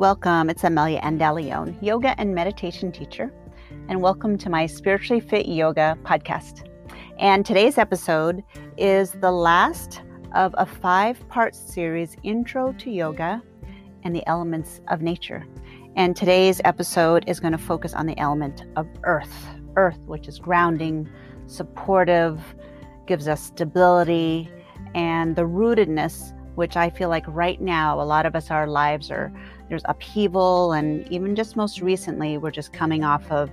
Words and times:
Welcome, 0.00 0.48
it's 0.48 0.64
Amelia 0.64 0.98
Andaleon, 1.02 1.76
yoga 1.82 2.18
and 2.18 2.34
meditation 2.34 2.90
teacher, 2.90 3.30
and 3.90 4.00
welcome 4.00 4.38
to 4.38 4.48
my 4.48 4.64
Spiritually 4.64 5.20
Fit 5.20 5.46
Yoga 5.46 5.98
podcast. 6.04 6.66
And 7.18 7.44
today's 7.44 7.76
episode 7.76 8.42
is 8.78 9.10
the 9.10 9.30
last 9.30 10.00
of 10.34 10.54
a 10.56 10.64
five 10.64 11.28
part 11.28 11.54
series 11.54 12.16
Intro 12.22 12.72
to 12.78 12.90
Yoga 12.90 13.42
and 14.02 14.16
the 14.16 14.26
Elements 14.26 14.80
of 14.88 15.02
Nature. 15.02 15.46
And 15.96 16.16
today's 16.16 16.62
episode 16.64 17.28
is 17.28 17.38
going 17.38 17.52
to 17.52 17.58
focus 17.58 17.92
on 17.92 18.06
the 18.06 18.16
element 18.18 18.64
of 18.76 18.88
earth. 19.02 19.48
Earth, 19.76 19.98
which 20.06 20.28
is 20.28 20.38
grounding, 20.38 21.10
supportive, 21.46 22.40
gives 23.06 23.28
us 23.28 23.42
stability, 23.42 24.50
and 24.94 25.36
the 25.36 25.42
rootedness, 25.42 26.32
which 26.54 26.74
I 26.74 26.88
feel 26.88 27.10
like 27.10 27.26
right 27.28 27.60
now, 27.60 28.00
a 28.00 28.02
lot 28.02 28.24
of 28.24 28.34
us, 28.34 28.50
our 28.50 28.66
lives 28.66 29.10
are, 29.10 29.30
there's 29.70 29.82
upheaval. 29.86 30.72
And 30.72 31.10
even 31.10 31.34
just 31.34 31.56
most 31.56 31.80
recently, 31.80 32.36
we're 32.36 32.50
just 32.50 32.74
coming 32.74 33.04
off 33.04 33.30
of 33.30 33.50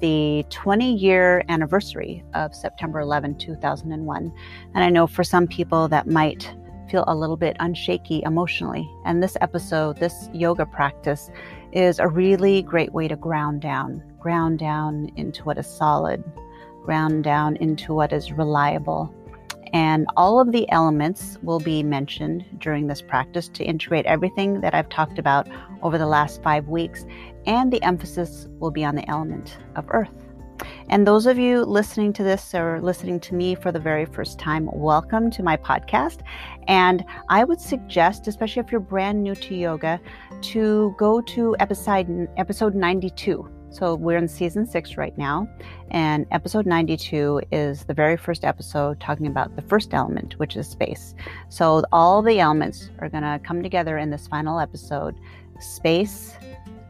the 0.00 0.44
20 0.50 0.94
year 0.94 1.44
anniversary 1.48 2.24
of 2.34 2.54
September 2.54 3.00
11, 3.00 3.36
2001. 3.36 4.32
And 4.74 4.84
I 4.84 4.88
know 4.88 5.06
for 5.06 5.24
some 5.24 5.46
people 5.46 5.88
that 5.88 6.06
might 6.06 6.54
feel 6.88 7.04
a 7.08 7.14
little 7.14 7.36
bit 7.36 7.56
unshaky 7.58 8.24
emotionally. 8.24 8.88
And 9.04 9.22
this 9.22 9.36
episode, 9.40 9.98
this 9.98 10.30
yoga 10.32 10.64
practice, 10.64 11.30
is 11.72 11.98
a 11.98 12.08
really 12.08 12.62
great 12.62 12.92
way 12.92 13.08
to 13.08 13.16
ground 13.16 13.60
down, 13.60 14.02
ground 14.20 14.58
down 14.58 15.10
into 15.16 15.42
what 15.44 15.58
is 15.58 15.66
solid, 15.66 16.22
ground 16.84 17.24
down 17.24 17.56
into 17.56 17.92
what 17.92 18.12
is 18.12 18.32
reliable. 18.32 19.12
And 19.76 20.06
all 20.16 20.40
of 20.40 20.52
the 20.52 20.66
elements 20.70 21.36
will 21.42 21.60
be 21.60 21.82
mentioned 21.82 22.46
during 22.60 22.86
this 22.86 23.02
practice 23.02 23.46
to 23.48 23.62
integrate 23.62 24.06
everything 24.06 24.62
that 24.62 24.74
I've 24.74 24.88
talked 24.88 25.18
about 25.18 25.46
over 25.82 25.98
the 25.98 26.06
last 26.06 26.42
five 26.42 26.66
weeks. 26.66 27.04
And 27.44 27.70
the 27.70 27.82
emphasis 27.82 28.48
will 28.58 28.70
be 28.70 28.86
on 28.86 28.94
the 28.94 29.06
element 29.06 29.58
of 29.74 29.84
earth. 29.90 30.16
And 30.88 31.06
those 31.06 31.26
of 31.26 31.38
you 31.38 31.62
listening 31.62 32.14
to 32.14 32.22
this 32.22 32.54
or 32.54 32.80
listening 32.80 33.20
to 33.20 33.34
me 33.34 33.54
for 33.54 33.70
the 33.70 33.78
very 33.78 34.06
first 34.06 34.38
time, 34.38 34.70
welcome 34.72 35.30
to 35.32 35.42
my 35.42 35.58
podcast. 35.58 36.20
And 36.68 37.04
I 37.28 37.44
would 37.44 37.60
suggest, 37.60 38.28
especially 38.28 38.60
if 38.60 38.72
you're 38.72 38.80
brand 38.80 39.22
new 39.22 39.34
to 39.34 39.54
yoga, 39.54 40.00
to 40.40 40.94
go 40.96 41.20
to 41.20 41.54
episode 41.60 42.30
episode 42.38 42.74
92. 42.74 43.55
So 43.76 43.94
we're 43.94 44.16
in 44.16 44.26
season 44.26 44.64
six 44.64 44.96
right 44.96 45.16
now, 45.18 45.46
and 45.90 46.24
episode 46.30 46.64
92 46.64 47.42
is 47.52 47.84
the 47.84 47.92
very 47.92 48.16
first 48.16 48.42
episode 48.42 48.98
talking 49.00 49.26
about 49.26 49.54
the 49.54 49.60
first 49.60 49.92
element, 49.92 50.38
which 50.38 50.56
is 50.56 50.66
space. 50.66 51.14
So 51.50 51.82
all 51.92 52.22
the 52.22 52.40
elements 52.40 52.88
are 53.00 53.10
going 53.10 53.22
to 53.22 53.38
come 53.44 53.62
together 53.62 53.98
in 53.98 54.08
this 54.08 54.28
final 54.28 54.58
episode 54.58 55.16
space, 55.60 56.32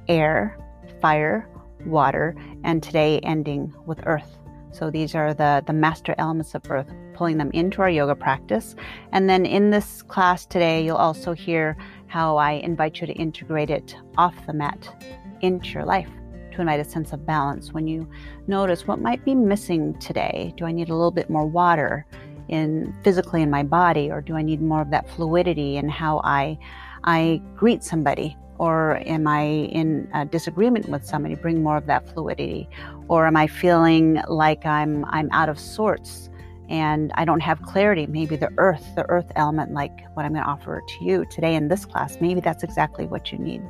air, 0.06 0.60
fire, 1.00 1.48
water, 1.84 2.36
and 2.62 2.80
today 2.84 3.18
ending 3.24 3.74
with 3.84 3.98
earth. 4.06 4.38
So 4.70 4.88
these 4.88 5.16
are 5.16 5.34
the, 5.34 5.64
the 5.66 5.72
master 5.72 6.14
elements 6.18 6.54
of 6.54 6.70
earth, 6.70 6.94
pulling 7.14 7.36
them 7.36 7.50
into 7.50 7.82
our 7.82 7.90
yoga 7.90 8.14
practice. 8.14 8.76
And 9.10 9.28
then 9.28 9.44
in 9.44 9.70
this 9.70 10.02
class 10.02 10.46
today, 10.46 10.84
you'll 10.84 10.94
also 10.98 11.32
hear 11.32 11.76
how 12.06 12.36
I 12.36 12.52
invite 12.52 13.00
you 13.00 13.08
to 13.08 13.12
integrate 13.14 13.70
it 13.70 13.96
off 14.16 14.36
the 14.46 14.52
mat 14.52 15.04
into 15.40 15.70
your 15.70 15.84
life 15.84 16.10
to 16.56 16.62
invite 16.62 16.80
a 16.80 16.84
sense 16.84 17.12
of 17.12 17.24
balance. 17.24 17.72
When 17.72 17.86
you 17.86 18.08
notice 18.46 18.86
what 18.86 19.00
might 19.00 19.24
be 19.24 19.34
missing 19.34 19.98
today, 19.98 20.52
do 20.56 20.64
I 20.64 20.72
need 20.72 20.88
a 20.88 20.94
little 20.94 21.10
bit 21.10 21.30
more 21.30 21.46
water 21.46 22.06
in 22.48 22.94
physically 23.02 23.42
in 23.42 23.50
my 23.50 23.62
body, 23.62 24.10
or 24.10 24.20
do 24.20 24.36
I 24.36 24.42
need 24.42 24.60
more 24.60 24.80
of 24.80 24.90
that 24.90 25.08
fluidity 25.08 25.76
in 25.76 25.88
how 25.88 26.20
I 26.24 26.58
I 27.04 27.40
greet 27.56 27.84
somebody? 27.84 28.36
or 28.58 29.02
am 29.06 29.26
I 29.26 29.42
in 29.42 30.08
disagreement 30.30 30.88
with 30.88 31.04
somebody? 31.04 31.34
Bring 31.34 31.62
more 31.62 31.76
of 31.76 31.86
that 31.86 32.08
fluidity, 32.08 32.68
or 33.08 33.26
am 33.26 33.36
I 33.36 33.46
feeling 33.46 34.22
like 34.28 34.64
I'm 34.64 35.04
I'm 35.06 35.28
out 35.32 35.48
of 35.48 35.58
sorts 35.58 36.30
and 36.68 37.12
I 37.16 37.24
don't 37.24 37.40
have 37.40 37.60
clarity? 37.62 38.06
Maybe 38.06 38.36
the 38.36 38.50
earth, 38.56 38.84
the 38.96 39.08
earth 39.10 39.30
element, 39.36 39.72
like 39.72 40.06
what 40.14 40.24
I'm 40.24 40.32
going 40.32 40.44
to 40.44 40.50
offer 40.50 40.82
to 40.86 41.04
you 41.04 41.26
today 41.26 41.54
in 41.54 41.68
this 41.68 41.84
class, 41.84 42.18
maybe 42.20 42.40
that's 42.40 42.62
exactly 42.62 43.06
what 43.06 43.30
you 43.30 43.38
need. 43.38 43.62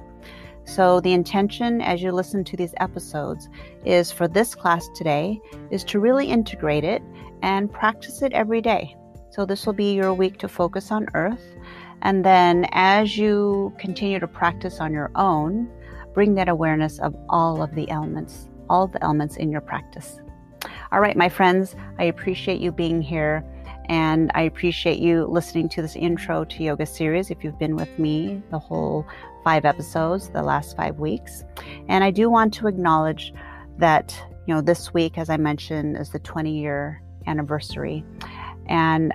So 0.66 1.00
the 1.00 1.12
intention 1.12 1.80
as 1.80 2.02
you 2.02 2.12
listen 2.12 2.44
to 2.44 2.56
these 2.56 2.74
episodes 2.78 3.48
is 3.84 4.12
for 4.12 4.28
this 4.28 4.54
class 4.54 4.88
today 4.94 5.40
is 5.70 5.84
to 5.84 6.00
really 6.00 6.26
integrate 6.26 6.84
it 6.84 7.02
and 7.42 7.72
practice 7.72 8.20
it 8.20 8.32
every 8.32 8.60
day. 8.60 8.94
So 9.30 9.46
this 9.46 9.64
will 9.64 9.72
be 9.72 9.94
your 9.94 10.12
week 10.12 10.38
to 10.38 10.48
focus 10.48 10.90
on 10.90 11.06
earth 11.14 11.56
and 12.02 12.24
then 12.24 12.66
as 12.72 13.16
you 13.16 13.74
continue 13.78 14.20
to 14.20 14.28
practice 14.28 14.80
on 14.80 14.92
your 14.92 15.10
own, 15.14 15.68
bring 16.14 16.34
that 16.34 16.48
awareness 16.48 16.98
of 16.98 17.16
all 17.28 17.62
of 17.62 17.74
the 17.74 17.90
elements, 17.90 18.48
all 18.68 18.86
the 18.86 19.02
elements 19.02 19.36
in 19.36 19.50
your 19.50 19.60
practice. 19.60 20.20
All 20.92 21.00
right, 21.00 21.16
my 21.16 21.28
friends, 21.28 21.74
I 21.98 22.04
appreciate 22.04 22.60
you 22.60 22.70
being 22.70 23.02
here 23.02 23.44
and 23.88 24.30
I 24.34 24.42
appreciate 24.42 24.98
you 24.98 25.26
listening 25.26 25.68
to 25.70 25.82
this 25.82 25.96
intro 25.96 26.44
to 26.44 26.62
yoga 26.62 26.86
series 26.86 27.30
if 27.30 27.42
you've 27.42 27.58
been 27.58 27.76
with 27.76 27.98
me 27.98 28.42
the 28.50 28.58
whole 28.58 29.06
five 29.44 29.64
episodes, 29.64 30.28
the 30.30 30.42
last 30.42 30.76
five 30.76 30.98
weeks. 30.98 31.44
And 31.88 32.02
I 32.02 32.10
do 32.10 32.28
want 32.28 32.52
to 32.54 32.66
acknowledge 32.66 33.32
that, 33.78 34.16
you 34.46 34.54
know, 34.54 34.60
this 34.60 34.92
week, 34.92 35.18
as 35.18 35.30
I 35.30 35.36
mentioned, 35.36 35.96
is 35.96 36.10
the 36.10 36.18
20 36.18 36.58
year 36.58 37.00
anniversary. 37.26 38.04
And 38.66 39.12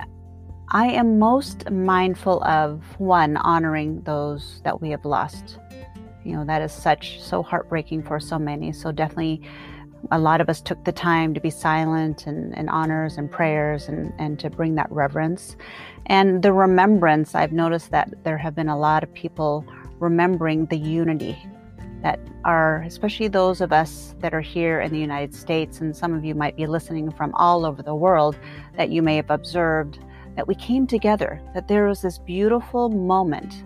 I 0.68 0.86
am 0.86 1.18
most 1.18 1.70
mindful 1.70 2.42
of 2.44 2.82
one, 2.98 3.36
honoring 3.36 4.00
those 4.02 4.62
that 4.64 4.80
we 4.80 4.88
have 4.90 5.04
lost. 5.04 5.58
You 6.24 6.36
know, 6.36 6.44
that 6.46 6.62
is 6.62 6.72
such 6.72 7.20
so 7.20 7.42
heartbreaking 7.42 8.04
for 8.04 8.18
so 8.18 8.38
many. 8.38 8.72
So 8.72 8.90
definitely 8.90 9.42
a 10.10 10.18
lot 10.18 10.40
of 10.40 10.48
us 10.48 10.60
took 10.60 10.84
the 10.84 10.92
time 10.92 11.32
to 11.34 11.40
be 11.40 11.50
silent 11.50 12.26
and, 12.26 12.56
and 12.56 12.68
honors 12.70 13.16
and 13.16 13.30
prayers 13.30 13.88
and, 13.88 14.12
and 14.18 14.38
to 14.40 14.50
bring 14.50 14.74
that 14.74 14.90
reverence. 14.90 15.56
And 16.06 16.42
the 16.42 16.52
remembrance, 16.52 17.34
I've 17.34 17.52
noticed 17.52 17.90
that 17.92 18.12
there 18.24 18.38
have 18.38 18.54
been 18.54 18.68
a 18.68 18.78
lot 18.78 19.02
of 19.02 19.12
people 19.14 19.64
remembering 20.00 20.66
the 20.66 20.76
unity 20.76 21.38
that 22.02 22.18
are, 22.44 22.82
especially 22.82 23.28
those 23.28 23.60
of 23.60 23.72
us 23.72 24.16
that 24.18 24.34
are 24.34 24.40
here 24.40 24.80
in 24.80 24.92
the 24.92 24.98
United 24.98 25.32
States, 25.32 25.80
and 25.80 25.96
some 25.96 26.12
of 26.12 26.24
you 26.24 26.34
might 26.34 26.56
be 26.56 26.66
listening 26.66 27.12
from 27.12 27.32
all 27.34 27.64
over 27.64 27.80
the 27.80 27.94
world, 27.94 28.36
that 28.76 28.90
you 28.90 29.02
may 29.02 29.14
have 29.16 29.30
observed 29.30 30.00
that 30.34 30.48
we 30.48 30.54
came 30.56 30.86
together, 30.86 31.40
that 31.54 31.68
there 31.68 31.86
was 31.86 32.02
this 32.02 32.18
beautiful 32.18 32.88
moment 32.88 33.62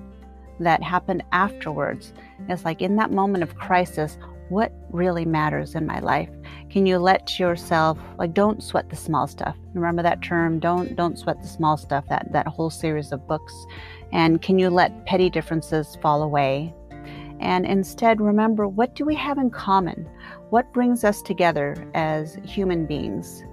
that 0.60 0.82
happened 0.82 1.22
afterwards. 1.32 2.12
It's 2.48 2.64
like 2.64 2.82
in 2.82 2.96
that 2.96 3.10
moment 3.10 3.42
of 3.42 3.56
crisis, 3.56 4.18
what 4.48 4.72
really 4.90 5.24
matters 5.24 5.74
in 5.74 5.86
my 5.86 5.98
life? 6.00 6.30
Can 6.70 6.86
you 6.86 6.98
let 6.98 7.38
yourself 7.38 7.98
like 8.18 8.34
don't 8.34 8.62
sweat 8.62 8.90
the 8.90 8.96
small 8.96 9.26
stuff? 9.26 9.56
Remember 9.74 10.02
that 10.02 10.22
term, 10.22 10.58
don't 10.58 10.96
don't 10.96 11.18
sweat 11.18 11.40
the 11.42 11.48
small 11.48 11.76
stuff, 11.76 12.04
that 12.08 12.32
that 12.32 12.46
whole 12.46 12.70
series 12.70 13.12
of 13.12 13.26
books. 13.26 13.54
And 14.12 14.40
can 14.40 14.58
you 14.58 14.70
let 14.70 15.06
petty 15.06 15.30
differences 15.30 15.96
fall 16.00 16.22
away? 16.22 16.74
And 17.40 17.66
instead 17.66 18.20
remember 18.20 18.66
what 18.66 18.94
do 18.94 19.04
we 19.04 19.14
have 19.16 19.38
in 19.38 19.50
common? 19.50 20.08
What 20.50 20.72
brings 20.72 21.04
us 21.04 21.22
together 21.22 21.90
as 21.94 22.38
human 22.44 22.86
beings? 22.86 23.44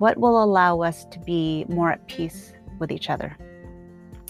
what 0.00 0.16
will 0.16 0.42
allow 0.42 0.80
us 0.80 1.04
to 1.04 1.18
be 1.20 1.66
more 1.68 1.92
at 1.92 2.06
peace 2.08 2.54
with 2.78 2.90
each 2.90 3.10
other. 3.10 3.36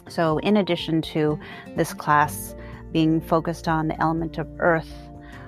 So, 0.09 0.39
in 0.39 0.57
addition 0.57 1.01
to 1.03 1.39
this 1.77 1.95
class 1.95 2.57
being 2.91 3.21
focused 3.21 3.69
on 3.69 3.87
the 3.87 4.01
element 4.03 4.37
of 4.37 4.49
earth, 4.59 4.93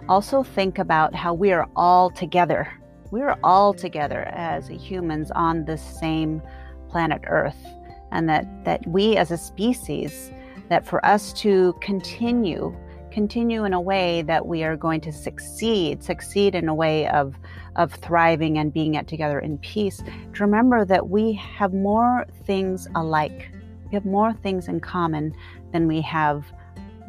also 0.08 0.42
think 0.42 0.78
about 0.78 1.14
how 1.14 1.34
we 1.34 1.52
are 1.52 1.68
all 1.76 2.10
together. 2.10 2.72
We 3.10 3.22
are 3.22 3.38
all 3.42 3.74
together 3.74 4.22
as 4.32 4.68
humans 4.68 5.30
on 5.32 5.64
this 5.64 5.82
same 5.82 6.42
planet 6.88 7.22
Earth, 7.26 7.66
and 8.10 8.28
that, 8.28 8.46
that 8.64 8.86
we 8.86 9.16
as 9.16 9.30
a 9.30 9.38
species, 9.38 10.32
that 10.68 10.86
for 10.86 11.04
us 11.04 11.32
to 11.34 11.74
continue 11.80 12.74
continue 13.12 13.64
in 13.64 13.74
a 13.74 13.80
way 13.80 14.22
that 14.22 14.46
we 14.46 14.64
are 14.64 14.76
going 14.76 15.00
to 15.02 15.12
succeed, 15.12 16.02
succeed 16.02 16.54
in 16.54 16.68
a 16.68 16.74
way 16.74 17.06
of, 17.08 17.34
of 17.76 17.92
thriving 17.92 18.58
and 18.58 18.72
being 18.72 18.96
at 18.96 19.06
together 19.06 19.38
in 19.38 19.58
peace, 19.58 19.98
to 19.98 20.42
remember 20.42 20.84
that 20.84 21.10
we 21.10 21.32
have 21.34 21.74
more 21.74 22.26
things 22.44 22.88
alike. 22.94 23.50
We 23.90 23.94
have 23.94 24.06
more 24.06 24.32
things 24.32 24.66
in 24.66 24.80
common 24.80 25.34
than 25.72 25.86
we 25.86 26.00
have 26.00 26.44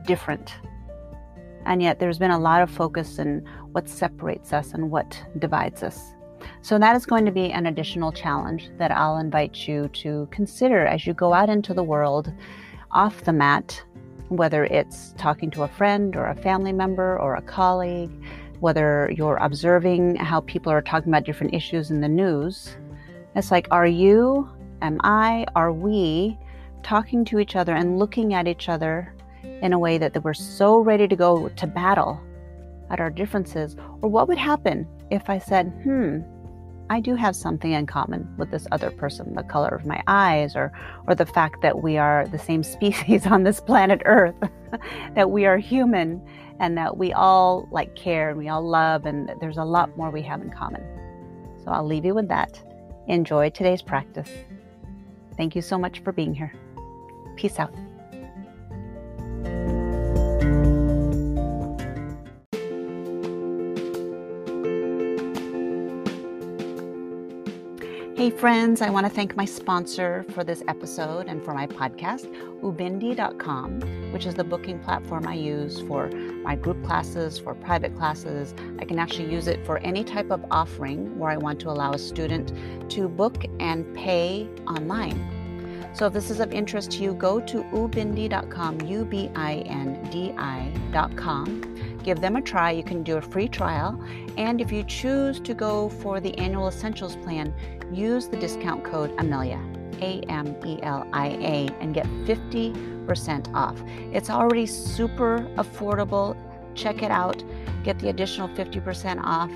different. 0.06 0.54
And 1.66 1.82
yet 1.82 2.00
there's 2.00 2.20
been 2.20 2.32
a 2.32 2.40
lot 2.40 2.62
of 2.62 2.70
focus 2.70 3.20
in 3.20 3.48
what 3.72 3.88
separates 3.88 4.54
us 4.54 4.74
and 4.74 4.92
what 4.92 5.22
divides 5.40 5.84
us. 5.84 6.14
So 6.62 6.78
that 6.80 6.96
is 6.96 7.06
going 7.06 7.26
to 7.26 7.32
be 7.32 7.52
an 7.52 7.68
additional 7.68 8.12
challenge 8.12 8.70
that 8.78 8.92
I'll 8.92 9.18
invite 9.18 9.68
you 9.68 9.88
to 9.90 10.28
consider 10.32 10.86
as 10.86 11.08
you 11.08 11.14
go 11.14 11.34
out 11.34 11.50
into 11.50 11.74
the 11.74 11.84
world 11.84 12.32
off 12.92 13.24
the 13.24 13.34
mat 13.34 13.84
whether 14.30 14.66
it's 14.66 15.14
talking 15.18 15.52
to 15.52 15.64
a 15.64 15.68
friend 15.68 16.16
or 16.16 16.28
a 16.28 16.36
family 16.36 16.74
member 16.74 17.20
or 17.20 17.36
a 17.36 17.42
colleague, 17.42 18.12
whether 18.60 19.12
you're 19.16 19.38
observing 19.38 20.16
how 20.16 20.42
people 20.42 20.72
are 20.72 20.82
talking 20.82 21.10
about 21.10 21.24
different 21.24 21.54
issues 21.54 21.92
in 21.92 22.02
the 22.02 22.08
news. 22.08 22.78
It's 23.36 23.52
like, 23.52 23.68
are 23.72 23.88
you, 23.88 24.50
am 24.82 25.00
I, 25.04 25.46
are 25.56 25.72
we 25.72 26.38
talking 26.82 27.24
to 27.26 27.40
each 27.40 27.56
other 27.56 27.76
and 27.76 28.00
looking 28.00 28.34
at 28.34 28.48
each 28.48 28.70
other 28.70 29.14
in 29.64 29.74
a 29.74 29.80
way 29.80 29.98
that, 29.98 30.14
that 30.14 30.24
we're 30.24 30.34
so 30.34 30.78
ready 30.78 31.08
to 31.08 31.16
go 31.16 31.48
to 31.48 31.66
battle 31.66 32.22
at 32.92 33.00
our 33.00 33.10
differences? 33.10 33.76
Or 34.02 34.10
what 34.10 34.28
would 34.28 34.38
happen 34.38 34.88
if 35.10 35.30
I 35.30 35.40
said, 35.40 35.68
hmm, 35.84 36.20
I 36.90 37.00
do 37.00 37.16
have 37.16 37.36
something 37.36 37.72
in 37.72 37.86
common 37.86 38.32
with 38.38 38.52
this 38.52 38.68
other 38.72 38.92
person, 38.92 39.34
the 39.34 39.44
color 39.44 39.70
of 39.70 39.86
my 39.86 40.04
eyes, 40.06 40.56
or, 40.56 40.72
or 41.08 41.16
the 41.16 41.26
fact 41.26 41.62
that 41.62 41.82
we 41.82 41.98
are 41.98 42.28
the 42.28 42.38
same 42.38 42.62
species 42.76 43.26
on 43.26 43.44
this 43.44 43.62
planet 43.62 44.02
Earth, 44.06 44.36
that 45.16 45.32
we 45.32 45.46
are 45.46 45.58
human, 45.58 46.22
and 46.60 46.78
that 46.78 46.98
we 46.98 47.14
all 47.14 47.68
like 47.72 47.96
care 47.96 48.30
and 48.30 48.38
we 48.38 48.50
all 48.50 48.62
love, 48.62 49.06
and 49.06 49.32
there's 49.40 49.58
a 49.58 49.64
lot 49.64 49.96
more 49.98 50.12
we 50.12 50.22
have 50.22 50.42
in 50.42 50.52
common. 50.52 50.84
So 51.64 51.72
I'll 51.72 51.88
leave 51.88 52.04
you 52.04 52.14
with 52.14 52.28
that. 52.28 52.62
Enjoy 53.08 53.50
today's 53.50 53.82
practice. 53.82 54.30
Thank 55.38 55.56
you 55.56 55.62
so 55.62 55.78
much 55.78 56.00
for 56.00 56.12
being 56.12 56.34
here. 56.34 56.54
Peace 57.38 57.60
out. 57.60 57.74
Friends, 68.44 68.82
I 68.82 68.90
want 68.90 69.06
to 69.06 69.10
thank 69.10 69.38
my 69.38 69.46
sponsor 69.46 70.26
for 70.34 70.44
this 70.44 70.62
episode 70.68 71.28
and 71.30 71.42
for 71.46 71.54
my 71.54 71.66
podcast, 71.66 72.26
ubindi.com, 72.60 74.12
which 74.12 74.26
is 74.26 74.36
the 74.36 74.44
booking 74.44 74.80
platform 74.80 75.26
I 75.26 75.36
use 75.36 75.80
for 75.84 76.10
my 76.10 76.58
group 76.58 76.84
classes, 76.84 77.40
for 77.40 77.56
private 77.56 77.96
classes. 77.96 78.54
I 78.80 78.84
can 78.84 79.00
actually 79.00 79.32
use 79.32 79.48
it 79.48 79.66
for 79.66 79.78
any 79.78 80.04
type 80.04 80.30
of 80.30 80.44
offering 80.52 81.18
where 81.18 81.32
I 81.32 81.38
want 81.38 81.62
to 81.62 81.70
allow 81.70 81.94
a 81.94 81.98
student 81.98 82.52
to 82.92 83.08
book 83.08 83.46
and 83.62 83.96
pay 83.96 84.50
online. 84.68 85.33
So 85.94 86.08
if 86.08 86.14
this 86.14 86.32
is 86.32 86.40
of 86.40 86.52
interest 86.52 86.92
to 86.94 87.04
you, 87.04 87.14
go 87.14 87.40
to 87.40 87.64
ubindi.com, 87.66 88.82
U 88.82 89.06
B 89.06 89.30
I 89.36 89.58
N 89.68 90.08
D 90.12 90.34
I.com. 90.38 91.62
Give 92.04 92.20
them 92.20 92.36
a 92.36 92.42
try. 92.42 92.72
You 92.72 92.84
can 92.84 93.04
do 93.04 93.18
a 93.18 93.22
free 93.22 93.48
trial. 93.48 94.04
And 94.36 94.60
if 94.60 94.72
you 94.72 94.84
choose 94.84 95.40
to 95.42 95.54
go 95.54 95.90
for 95.90 96.20
the 96.20 96.36
annual 96.38 96.68
essentials 96.68 97.16
plan, 97.18 97.54
use 97.92 98.28
the 98.28 98.38
discount 98.38 98.84
code 98.84 99.14
Amelia, 99.20 99.62
A 100.02 100.22
M 100.30 100.56
E 100.66 100.80
L 100.82 101.08
I 101.14 101.28
A, 101.28 101.70
and 101.80 101.94
get 101.94 102.08
50% 102.26 103.54
off. 103.54 103.80
It's 104.12 104.32
already 104.32 104.66
super 104.66 105.48
affordable. 105.58 106.36
Check 106.74 107.04
it 107.04 107.12
out. 107.12 107.44
Get 107.84 108.00
the 108.00 108.10
additional 108.10 108.50
50% 108.50 109.22
off. 109.24 109.52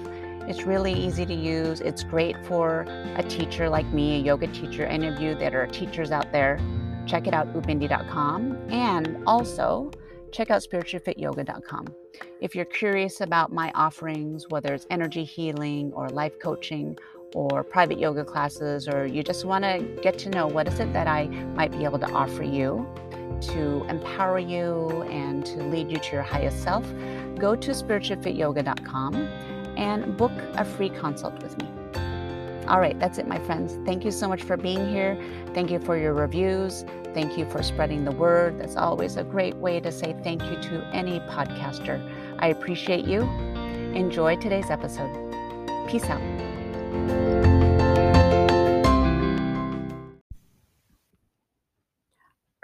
It's 0.48 0.64
really 0.64 0.94
easy 0.94 1.26
to 1.26 1.34
use. 1.34 1.82
It's 1.82 2.04
great 2.04 2.38
for 2.46 2.86
a 3.16 3.24
teacher 3.24 3.68
like 3.68 3.86
me, 3.88 4.16
a 4.16 4.20
yoga 4.20 4.48
teacher. 4.48 4.86
Any 4.86 5.08
of 5.08 5.20
you 5.20 5.36
that 5.36 5.54
are 5.54 5.68
teachers 5.68 6.10
out 6.12 6.32
there, 6.32 6.58
check 7.06 7.28
it 7.28 7.34
out, 7.34 7.54
ubindi.com. 7.54 8.70
And 8.70 9.24
also, 9.28 9.92
check 10.32 10.50
out 10.50 10.62
spirituallyfityoga.com. 10.62 11.88
If 12.40 12.56
you're 12.56 12.66
curious 12.66 13.20
about 13.20 13.52
my 13.52 13.72
offerings, 13.76 14.46
whether 14.50 14.74
it's 14.74 14.88
energy 14.90 15.26
healing 15.26 15.92
or 15.94 16.08
life 16.10 16.40
coaching 16.40 16.98
or 17.34 17.64
private 17.64 18.00
yoga 18.00 18.24
classes, 18.24 18.88
or 18.88 19.06
you 19.06 19.24
just 19.24 19.44
want 19.44 19.66
to 19.66 19.80
get 20.02 20.18
to 20.20 20.30
know 20.30 20.48
what 20.48 20.68
is 20.70 20.80
it 20.80 20.94
that 20.94 21.08
I 21.08 21.28
might 21.28 21.72
be 21.72 21.84
able 21.84 22.00
to 22.00 22.10
offer 22.12 22.44
you 22.44 22.88
to 23.40 23.86
empower 23.90 24.40
you 24.40 25.04
and 25.04 25.46
to 25.46 25.58
lead 25.64 25.92
you 25.92 25.98
to 25.98 26.12
your 26.14 26.24
highest 26.24 26.64
self, 26.64 26.86
go 27.38 27.56
to 27.56 27.72
spirituallyfityoga.com 27.72 29.30
and 29.78 30.18
book 30.18 30.34
a 30.56 30.66
free 30.66 30.90
consult 30.90 31.42
with 31.42 31.58
me. 31.60 31.70
All 32.68 32.82
right, 32.82 33.00
that's 33.00 33.18
it, 33.18 33.28
my 33.28 33.40
friends. 33.40 33.78
Thank 33.86 34.04
you 34.04 34.12
so 34.12 34.28
much 34.28 34.44
for 34.44 34.58
being 34.58 34.90
here. 34.90 35.18
Thank 35.54 35.72
you 35.72 35.80
for 35.80 35.96
your 35.96 36.14
reviews. 36.14 36.84
Thank 37.14 37.38
you 37.38 37.50
for 37.50 37.64
spreading 37.64 38.04
the 38.04 38.12
word. 38.12 38.60
That's 38.60 38.76
always 38.76 39.16
a 39.16 39.24
great 39.24 39.56
way 39.56 39.80
to 39.80 39.90
say 39.90 40.14
thank 40.22 40.44
you 40.44 40.62
to 40.64 40.86
any 40.94 41.22
podcaster. 41.22 41.98
I 42.40 42.48
appreciate 42.48 43.06
you. 43.06 43.22
Enjoy 43.94 44.36
today's 44.36 44.70
episode. 44.70 45.14
Peace 45.88 46.04
out. 46.04 46.22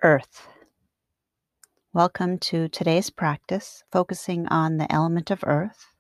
Earth. 0.04 0.48
Welcome 1.94 2.40
to 2.40 2.68
today's 2.68 3.10
practice, 3.10 3.86
focusing 3.90 4.48
on 4.48 4.78
the 4.78 4.92
element 4.92 5.32
of 5.32 5.46
earth. 5.46 5.93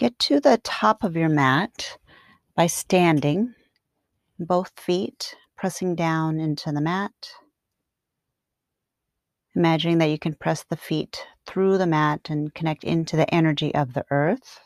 Get 0.00 0.18
to 0.20 0.40
the 0.40 0.56
top 0.64 1.04
of 1.04 1.14
your 1.14 1.28
mat 1.28 1.98
by 2.56 2.68
standing, 2.68 3.54
both 4.38 4.72
feet 4.80 5.36
pressing 5.58 5.94
down 5.94 6.40
into 6.40 6.72
the 6.72 6.80
mat. 6.80 7.12
Imagining 9.54 9.98
that 9.98 10.08
you 10.08 10.18
can 10.18 10.32
press 10.32 10.64
the 10.64 10.78
feet 10.78 11.26
through 11.44 11.76
the 11.76 11.86
mat 11.86 12.30
and 12.30 12.54
connect 12.54 12.82
into 12.82 13.14
the 13.14 13.28
energy 13.28 13.74
of 13.74 13.92
the 13.92 14.06
earth 14.10 14.60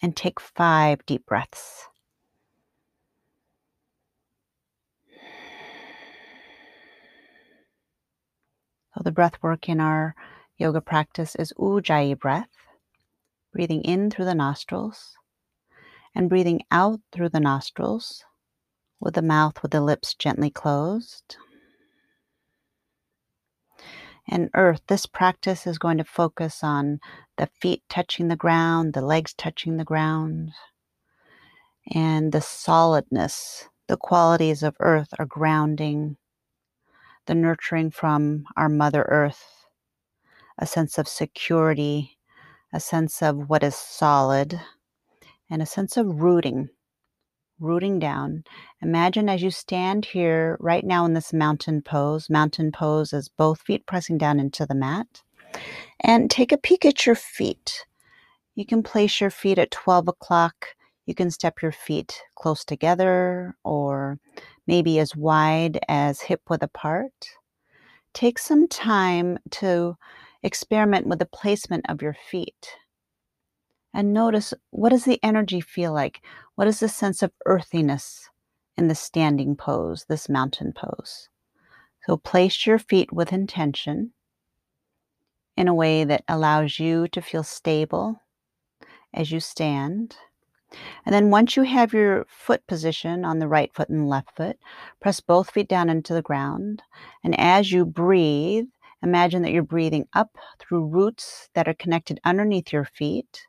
and 0.00 0.16
take 0.16 0.40
five 0.40 1.04
deep 1.04 1.26
breaths. 1.26 1.86
So, 8.94 9.02
the 9.04 9.12
breath 9.12 9.36
work 9.42 9.68
in 9.68 9.80
our 9.80 10.14
yoga 10.56 10.80
practice 10.80 11.36
is 11.36 11.52
Ujjayi 11.58 12.18
breath, 12.18 12.48
breathing 13.52 13.82
in 13.82 14.10
through 14.10 14.24
the 14.24 14.34
nostrils 14.34 15.14
and 16.14 16.28
breathing 16.28 16.62
out 16.70 17.00
through 17.12 17.28
the 17.28 17.40
nostrils 17.40 18.24
with 19.00 19.14
the 19.14 19.22
mouth 19.22 19.62
with 19.62 19.72
the 19.72 19.80
lips 19.80 20.14
gently 20.14 20.50
closed. 20.50 21.36
And 24.28 24.50
earth, 24.54 24.82
this 24.86 25.06
practice 25.06 25.66
is 25.66 25.78
going 25.78 25.98
to 25.98 26.04
focus 26.04 26.62
on 26.62 27.00
the 27.36 27.48
feet 27.60 27.82
touching 27.88 28.28
the 28.28 28.36
ground, 28.36 28.94
the 28.94 29.02
legs 29.02 29.34
touching 29.34 29.76
the 29.76 29.84
ground, 29.84 30.52
and 31.92 32.32
the 32.32 32.40
solidness. 32.40 33.68
The 33.88 33.96
qualities 33.96 34.62
of 34.62 34.76
earth 34.78 35.08
are 35.18 35.26
grounding, 35.26 36.16
the 37.26 37.34
nurturing 37.34 37.90
from 37.90 38.44
our 38.56 38.68
Mother 38.68 39.02
Earth, 39.02 39.66
a 40.56 40.66
sense 40.66 40.98
of 40.98 41.08
security, 41.08 42.16
a 42.72 42.80
sense 42.80 43.22
of 43.22 43.48
what 43.48 43.62
is 43.62 43.74
solid, 43.74 44.60
and 45.50 45.60
a 45.60 45.66
sense 45.66 45.96
of 45.96 46.20
rooting, 46.20 46.70
rooting 47.60 47.98
down. 47.98 48.44
Imagine 48.80 49.28
as 49.28 49.42
you 49.42 49.50
stand 49.50 50.06
here 50.06 50.56
right 50.60 50.84
now 50.84 51.04
in 51.04 51.12
this 51.12 51.32
mountain 51.32 51.82
pose. 51.82 52.30
Mountain 52.30 52.72
pose 52.72 53.12
is 53.12 53.28
both 53.28 53.60
feet 53.60 53.86
pressing 53.86 54.16
down 54.18 54.40
into 54.40 54.64
the 54.64 54.74
mat 54.74 55.22
and 56.00 56.30
take 56.30 56.52
a 56.52 56.58
peek 56.58 56.84
at 56.84 57.06
your 57.06 57.14
feet. 57.14 57.84
You 58.54 58.66
can 58.66 58.82
place 58.82 59.20
your 59.20 59.30
feet 59.30 59.58
at 59.58 59.70
12 59.70 60.08
o'clock. 60.08 60.68
You 61.06 61.14
can 61.14 61.30
step 61.30 61.62
your 61.62 61.72
feet 61.72 62.22
close 62.34 62.64
together 62.64 63.54
or 63.64 64.18
maybe 64.66 64.98
as 64.98 65.16
wide 65.16 65.78
as 65.88 66.20
hip 66.20 66.42
width 66.48 66.62
apart. 66.62 67.12
Take 68.14 68.38
some 68.38 68.68
time 68.68 69.38
to 69.52 69.96
experiment 70.42 71.06
with 71.06 71.18
the 71.18 71.26
placement 71.26 71.86
of 71.88 72.02
your 72.02 72.14
feet 72.14 72.76
and 73.94 74.12
notice 74.12 74.54
what 74.70 74.90
does 74.90 75.04
the 75.04 75.20
energy 75.22 75.60
feel 75.60 75.92
like? 75.92 76.22
What 76.54 76.66
is 76.66 76.80
the 76.80 76.88
sense 76.88 77.22
of 77.22 77.32
earthiness 77.46 78.30
in 78.76 78.88
the 78.88 78.94
standing 78.94 79.54
pose, 79.54 80.06
this 80.08 80.28
mountain 80.28 80.72
pose? 80.72 81.28
So 82.06 82.16
place 82.16 82.66
your 82.66 82.78
feet 82.78 83.12
with 83.12 83.32
intention 83.32 84.12
in 85.56 85.68
a 85.68 85.74
way 85.74 86.04
that 86.04 86.24
allows 86.26 86.80
you 86.80 87.06
to 87.08 87.20
feel 87.20 87.42
stable 87.42 88.20
as 89.12 89.30
you 89.30 89.40
stand. 89.40 90.16
And 91.04 91.14
then 91.14 91.30
once 91.30 91.54
you 91.54 91.64
have 91.64 91.92
your 91.92 92.24
foot 92.28 92.66
position 92.66 93.26
on 93.26 93.38
the 93.38 93.46
right 93.48 93.72
foot 93.74 93.90
and 93.90 94.08
left 94.08 94.34
foot, 94.34 94.58
press 95.00 95.20
both 95.20 95.50
feet 95.50 95.68
down 95.68 95.90
into 95.90 96.14
the 96.14 96.22
ground. 96.22 96.82
And 97.22 97.38
as 97.38 97.70
you 97.70 97.84
breathe, 97.84 98.68
imagine 99.02 99.42
that 99.42 99.52
you're 99.52 99.62
breathing 99.62 100.06
up 100.12 100.36
through 100.58 100.86
roots 100.86 101.48
that 101.54 101.68
are 101.68 101.74
connected 101.74 102.20
underneath 102.24 102.72
your 102.72 102.84
feet, 102.84 103.46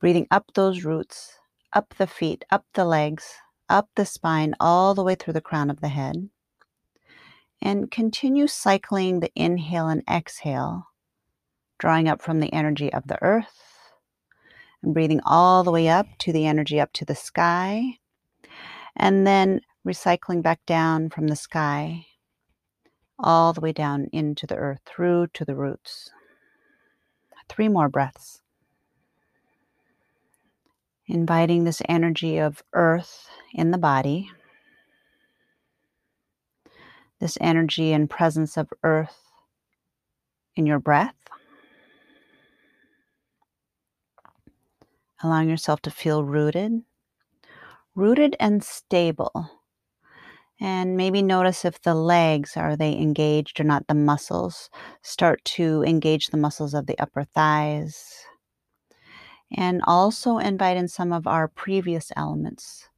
breathing 0.00 0.26
up 0.30 0.52
those 0.54 0.84
roots, 0.84 1.38
up 1.72 1.94
the 1.98 2.06
feet, 2.06 2.44
up 2.50 2.64
the 2.74 2.84
legs, 2.84 3.34
up 3.68 3.88
the 3.96 4.04
spine, 4.04 4.54
all 4.60 4.94
the 4.94 5.04
way 5.04 5.14
through 5.14 5.32
the 5.32 5.40
crown 5.40 5.70
of 5.70 5.80
the 5.80 5.88
head. 5.88 6.28
And 7.62 7.90
continue 7.90 8.46
cycling 8.46 9.20
the 9.20 9.32
inhale 9.34 9.88
and 9.88 10.02
exhale 10.10 10.86
drawing 11.78 12.08
up 12.08 12.22
from 12.22 12.40
the 12.40 12.52
energy 12.52 12.92
of 12.92 13.06
the 13.06 13.22
earth 13.22 13.92
and 14.82 14.94
breathing 14.94 15.20
all 15.24 15.64
the 15.64 15.70
way 15.70 15.88
up 15.88 16.06
to 16.18 16.32
the 16.32 16.46
energy 16.46 16.80
up 16.80 16.92
to 16.92 17.04
the 17.04 17.14
sky, 17.14 17.98
and 18.96 19.26
then 19.26 19.60
recycling 19.86 20.42
back 20.42 20.64
down 20.66 21.10
from 21.10 21.26
the 21.26 21.36
sky 21.36 22.06
all 23.18 23.52
the 23.52 23.60
way 23.60 23.72
down 23.72 24.08
into 24.12 24.46
the 24.46 24.56
earth 24.56 24.80
through 24.84 25.28
to 25.28 25.44
the 25.44 25.54
roots. 25.54 26.10
Three 27.48 27.68
more 27.68 27.88
breaths. 27.88 28.40
Inviting 31.06 31.64
this 31.64 31.82
energy 31.88 32.38
of 32.38 32.62
earth 32.72 33.28
in 33.52 33.70
the 33.70 33.78
body, 33.78 34.30
this 37.20 37.36
energy 37.40 37.92
and 37.92 38.08
presence 38.08 38.56
of 38.56 38.72
earth 38.82 39.18
in 40.56 40.66
your 40.66 40.78
breath. 40.78 41.14
Allowing 45.22 45.48
yourself 45.48 45.80
to 45.82 45.90
feel 45.90 46.24
rooted, 46.24 46.82
rooted 47.94 48.36
and 48.40 48.64
stable. 48.64 49.50
And 50.64 50.96
maybe 50.96 51.20
notice 51.20 51.66
if 51.66 51.82
the 51.82 51.94
legs 51.94 52.56
are 52.56 52.74
they 52.74 52.96
engaged 52.96 53.60
or 53.60 53.64
not. 53.64 53.86
The 53.86 53.94
muscles 53.94 54.70
start 55.02 55.44
to 55.56 55.82
engage 55.82 56.28
the 56.28 56.38
muscles 56.38 56.72
of 56.72 56.86
the 56.86 56.98
upper 56.98 57.24
thighs. 57.24 58.14
And 59.54 59.82
also 59.86 60.38
invite 60.38 60.78
in 60.78 60.88
some 60.88 61.12
of 61.12 61.26
our 61.26 61.48
previous 61.48 62.10
elements. 62.16 62.88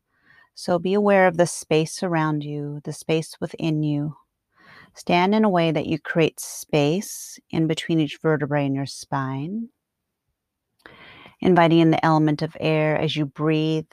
So 0.54 0.78
be 0.78 0.94
aware 0.94 1.26
of 1.26 1.38
the 1.38 1.46
space 1.49 2.04
around 2.04 2.44
you, 2.44 2.82
the 2.85 2.92
space 2.92 3.37
within 3.40 3.82
you. 3.82 4.14
Stand 4.94 5.35
in 5.35 5.42
a 5.42 5.50
way 5.50 5.73
that 5.73 5.87
you 5.87 5.99
create 5.99 6.38
space 6.38 7.37
in 7.50 7.66
between 7.66 7.99
each 7.99 8.20
vertebrae 8.23 8.66
in 8.66 8.76
your 8.76 8.87
spine. 8.87 9.70
Inviting 11.40 11.80
in 11.80 11.90
the 11.90 12.04
element 12.06 12.42
of 12.42 12.56
air 12.61 12.96
as 12.96 13.16
you 13.16 13.26
breathe, 13.26 13.90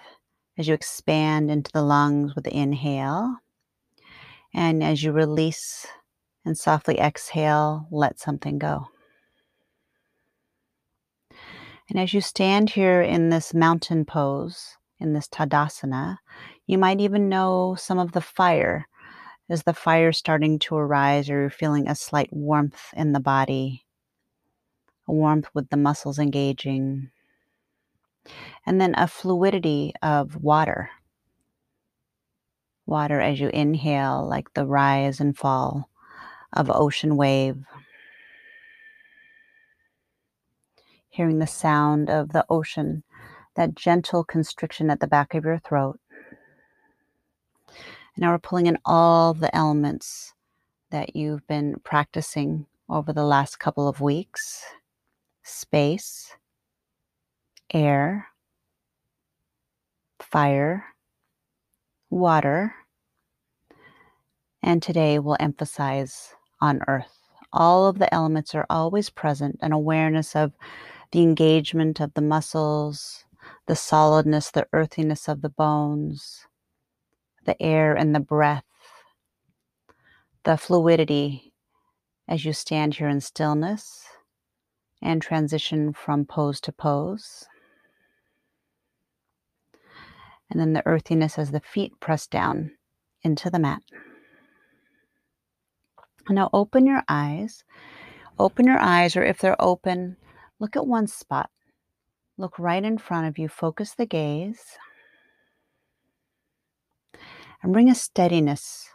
as 0.60 0.68
you 0.68 0.76
expand 0.76 1.50
into 1.50 1.72
the 1.72 1.82
lungs 1.82 2.36
with 2.36 2.44
the 2.44 2.56
inhale. 2.56 3.38
And 4.54 4.84
as 4.84 5.04
you 5.04 5.12
release 5.12 5.88
and 6.46 6.58
softly 6.58 7.00
exhale, 7.00 7.88
let 7.92 8.20
something 8.20 8.60
go. 8.60 8.88
And 11.90 12.00
as 12.00 12.14
you 12.14 12.22
stand 12.22 12.70
here 12.70 13.02
in 13.02 13.30
this 13.30 13.54
mountain 13.54 14.06
pose, 14.06 14.78
in 15.00 15.14
this 15.14 15.28
Tadasana, 15.28 16.18
you 16.66 16.78
might 16.78 17.02
even 17.02 17.30
know 17.30 17.76
some 17.78 18.00
of 18.00 18.14
the 18.14 18.22
fire 18.22 18.88
is 19.50 19.64
the 19.64 19.74
fire 19.74 20.12
starting 20.12 20.58
to 20.58 20.76
arise 20.76 21.30
or 21.30 21.42
you're 21.42 21.50
feeling 21.50 21.88
a 21.88 21.96
slight 21.96 22.32
warmth 22.32 22.94
in 22.96 23.12
the 23.12 23.20
body, 23.20 23.86
a 25.08 25.12
warmth 25.12 25.48
with 25.54 25.70
the 25.70 25.78
muscles 25.78 26.18
engaging, 26.18 27.12
and 28.66 28.80
then 28.80 28.96
a 28.96 29.08
fluidity 29.08 29.94
of 30.02 30.42
water. 30.42 30.90
Water 32.86 33.22
as 33.22 33.40
you 33.40 33.50
inhale, 33.50 34.28
like 34.28 34.54
the 34.54 34.66
rise 34.66 35.20
and 35.20 35.38
fall 35.38 35.90
of 36.52 36.70
ocean 36.70 37.16
wave. 37.16 37.64
Hearing 41.10 41.40
the 41.40 41.48
sound 41.48 42.10
of 42.10 42.32
the 42.32 42.46
ocean, 42.50 43.04
that 43.56 43.76
gentle 43.76 44.24
constriction 44.24 44.90
at 44.90 45.00
the 45.00 45.08
back 45.08 45.34
of 45.34 45.46
your 45.46 45.60
throat. 45.60 46.00
And 47.68 47.78
now 48.18 48.32
we're 48.32 48.40
pulling 48.40 48.68
in 48.68 48.78
all 48.86 49.34
the 49.34 49.56
elements 49.56 50.34
that 50.92 51.16
you've 51.16 51.46
been 51.48 51.76
practicing 51.84 52.66
over 52.90 53.14
the 53.14 53.24
last 53.26 53.60
couple 53.60 53.88
of 53.88 54.02
weeks 54.02 54.64
space, 55.44 56.36
air, 57.74 58.28
fire, 60.20 60.93
water, 62.14 62.76
and 64.62 64.82
today 64.82 65.20
we'll 65.20 65.38
emphasize 65.40 66.34
on 66.62 66.82
earth. 66.88 67.20
All 67.52 67.88
of 67.88 68.00
the 68.00 68.14
elements 68.14 68.56
are 68.56 68.66
always 68.70 69.10
present, 69.10 69.58
an 69.62 69.72
awareness 69.72 70.36
of 70.36 70.54
the 71.12 71.22
engagement 71.22 72.00
of 72.00 72.14
the 72.14 72.22
muscles, 72.22 73.26
the 73.68 73.76
solidness, 73.76 74.52
the 74.52 74.68
earthiness 74.74 75.28
of 75.28 75.42
the 75.42 75.50
bones, 75.50 76.48
the 77.46 77.62
air 77.62 77.94
and 77.96 78.16
the 78.16 78.20
breath, 78.20 78.64
the 80.44 80.58
fluidity 80.58 81.54
as 82.28 82.46
you 82.46 82.54
stand 82.54 82.96
here 82.96 83.10
in 83.10 83.22
stillness 83.22 84.06
and 85.02 85.22
transition 85.22 85.94
from 85.94 86.26
pose 86.26 86.62
to 86.62 86.72
pose. 86.72 87.46
And 90.54 90.62
then 90.62 90.74
the 90.74 90.86
earthiness 90.86 91.40
as 91.40 91.50
the 91.50 91.60
feet 91.60 92.00
press 92.00 92.28
down 92.28 92.74
into 93.24 93.50
the 93.50 93.58
mat. 93.58 93.82
Now 96.30 96.52
open 96.54 96.86
your 96.86 97.02
eyes. 97.10 97.64
Open 98.38 98.68
your 98.68 98.78
eyes, 98.80 99.16
or 99.16 99.24
if 99.24 99.40
they're 99.40 99.60
open, 99.60 100.16
look 100.60 100.76
at 100.76 100.86
one 100.86 101.08
spot. 101.08 101.50
Look 102.38 102.60
right 102.60 102.84
in 102.84 103.00
front 103.00 103.28
of 103.28 103.40
you. 103.40 103.50
Focus 103.50 103.96
the 103.96 104.06
gaze 104.06 104.78
and 107.64 107.74
bring 107.74 107.90
a 107.90 107.96
steadiness, 107.96 108.90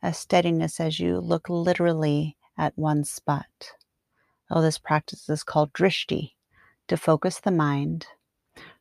a 0.00 0.14
steadiness 0.14 0.78
as 0.78 1.00
you 1.00 1.18
look 1.18 1.48
literally 1.48 2.36
at 2.56 2.78
one 2.78 3.02
spot. 3.02 3.72
Oh, 4.48 4.62
this 4.62 4.78
practice 4.78 5.28
is 5.28 5.42
called 5.42 5.72
drishti, 5.72 6.34
to 6.86 6.96
focus 6.96 7.40
the 7.40 7.50
mind 7.50 8.06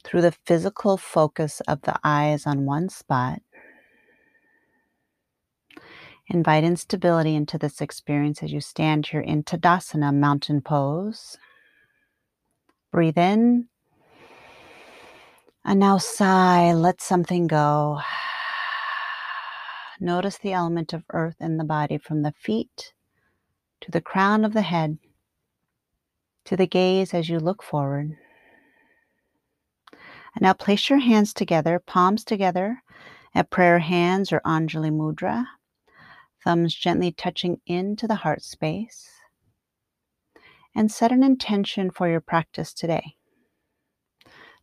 through 0.03 0.21
the 0.21 0.35
physical 0.45 0.97
focus 0.97 1.61
of 1.67 1.81
the 1.81 1.99
eyes 2.03 2.45
on 2.45 2.65
one 2.65 2.89
spot. 2.89 3.41
Invite 6.27 6.63
instability 6.63 7.35
into 7.35 7.57
this 7.57 7.81
experience 7.81 8.41
as 8.41 8.51
you 8.51 8.61
stand 8.61 9.07
here 9.07 9.21
in 9.21 9.43
Tadasana, 9.43 10.13
mountain 10.13 10.61
pose. 10.61 11.37
Breathe 12.91 13.17
in. 13.17 13.67
And 15.65 15.79
now 15.79 15.97
sigh, 15.97 16.73
let 16.73 17.01
something 17.01 17.47
go. 17.47 17.99
Notice 19.99 20.37
the 20.37 20.53
element 20.53 20.93
of 20.93 21.03
earth 21.11 21.37
in 21.39 21.57
the 21.57 21.63
body 21.63 21.97
from 21.97 22.21
the 22.21 22.33
feet 22.33 22.93
to 23.81 23.91
the 23.91 24.01
crown 24.01 24.45
of 24.45 24.53
the 24.53 24.61
head 24.61 24.97
to 26.45 26.57
the 26.57 26.67
gaze 26.67 27.13
as 27.13 27.29
you 27.29 27.39
look 27.39 27.63
forward. 27.63 28.17
And 30.35 30.43
now 30.43 30.53
place 30.53 30.89
your 30.89 30.99
hands 30.99 31.33
together, 31.33 31.79
palms 31.79 32.23
together 32.23 32.81
at 33.35 33.49
prayer 33.49 33.79
hands 33.79 34.31
or 34.31 34.41
Anjali 34.45 34.91
Mudra, 34.91 35.45
thumbs 36.43 36.73
gently 36.73 37.11
touching 37.11 37.61
into 37.65 38.07
the 38.07 38.15
heart 38.15 38.41
space. 38.41 39.09
And 40.75 40.91
set 40.91 41.11
an 41.11 41.23
intention 41.23 41.91
for 41.91 42.09
your 42.09 42.21
practice 42.21 42.73
today. 42.73 43.15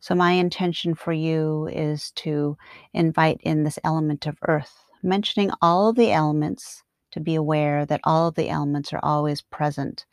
So, 0.01 0.13
my 0.13 0.31
intention 0.31 0.93
for 0.93 1.13
you 1.13 1.67
is 1.71 2.11
to 2.15 2.57
invite 2.93 3.39
in 3.43 3.63
this 3.63 3.79
element 3.83 4.25
of 4.25 4.37
earth 4.47 4.83
mentioning 5.03 5.51
all 5.61 5.89
of 5.89 5.95
the 5.95 6.11
elements 6.11 6.83
to 7.11 7.19
be 7.19 7.35
aware 7.35 7.85
that 7.85 8.01
all 8.03 8.27
of 8.27 8.35
the 8.35 8.49
elements 8.49 8.93
are 8.93 8.99
always 9.03 9.41
present 9.41 10.05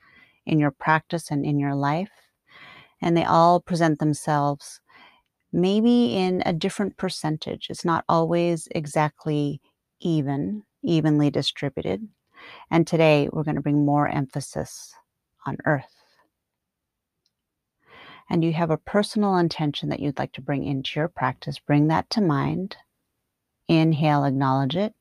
in 0.47 0.59
your 0.59 0.71
practice 0.71 1.31
and 1.31 1.45
in 1.45 1.59
your 1.59 1.75
life. 1.75 2.11
And 3.01 3.17
they 3.17 3.25
all 3.25 3.61
present 3.61 3.99
themselves 3.99 4.81
maybe 5.53 6.15
in 6.17 6.43
a 6.45 6.53
different 6.53 6.97
percentage. 6.97 7.69
It's 7.71 7.85
not 7.85 8.05
always 8.09 8.69
exactly 8.73 9.61
even, 10.01 10.63
evenly 10.83 11.31
distributed. 11.31 12.07
And 12.71 12.87
today 12.87 13.29
we're 13.33 13.45
going 13.45 13.57
to 13.57 13.63
bring 13.63 13.85
more 13.85 14.09
emphasis 14.09 14.95
on 15.47 15.59
earth. 15.65 15.95
And 18.31 18.45
you 18.45 18.53
have 18.53 18.71
a 18.71 18.77
personal 18.77 19.37
intention 19.37 19.89
that 19.89 20.01
you'd 20.01 20.19
like 20.19 20.33
to 20.33 20.43
bring 20.43 20.65
into 20.65 21.01
your 21.01 21.09
practice, 21.09 21.59
bring 21.59 21.89
that 21.89 22.11
to 22.11 22.21
mind 22.21 22.77
Inhale, 23.69 24.25
acknowledge 24.25 24.77
it. 24.77 24.95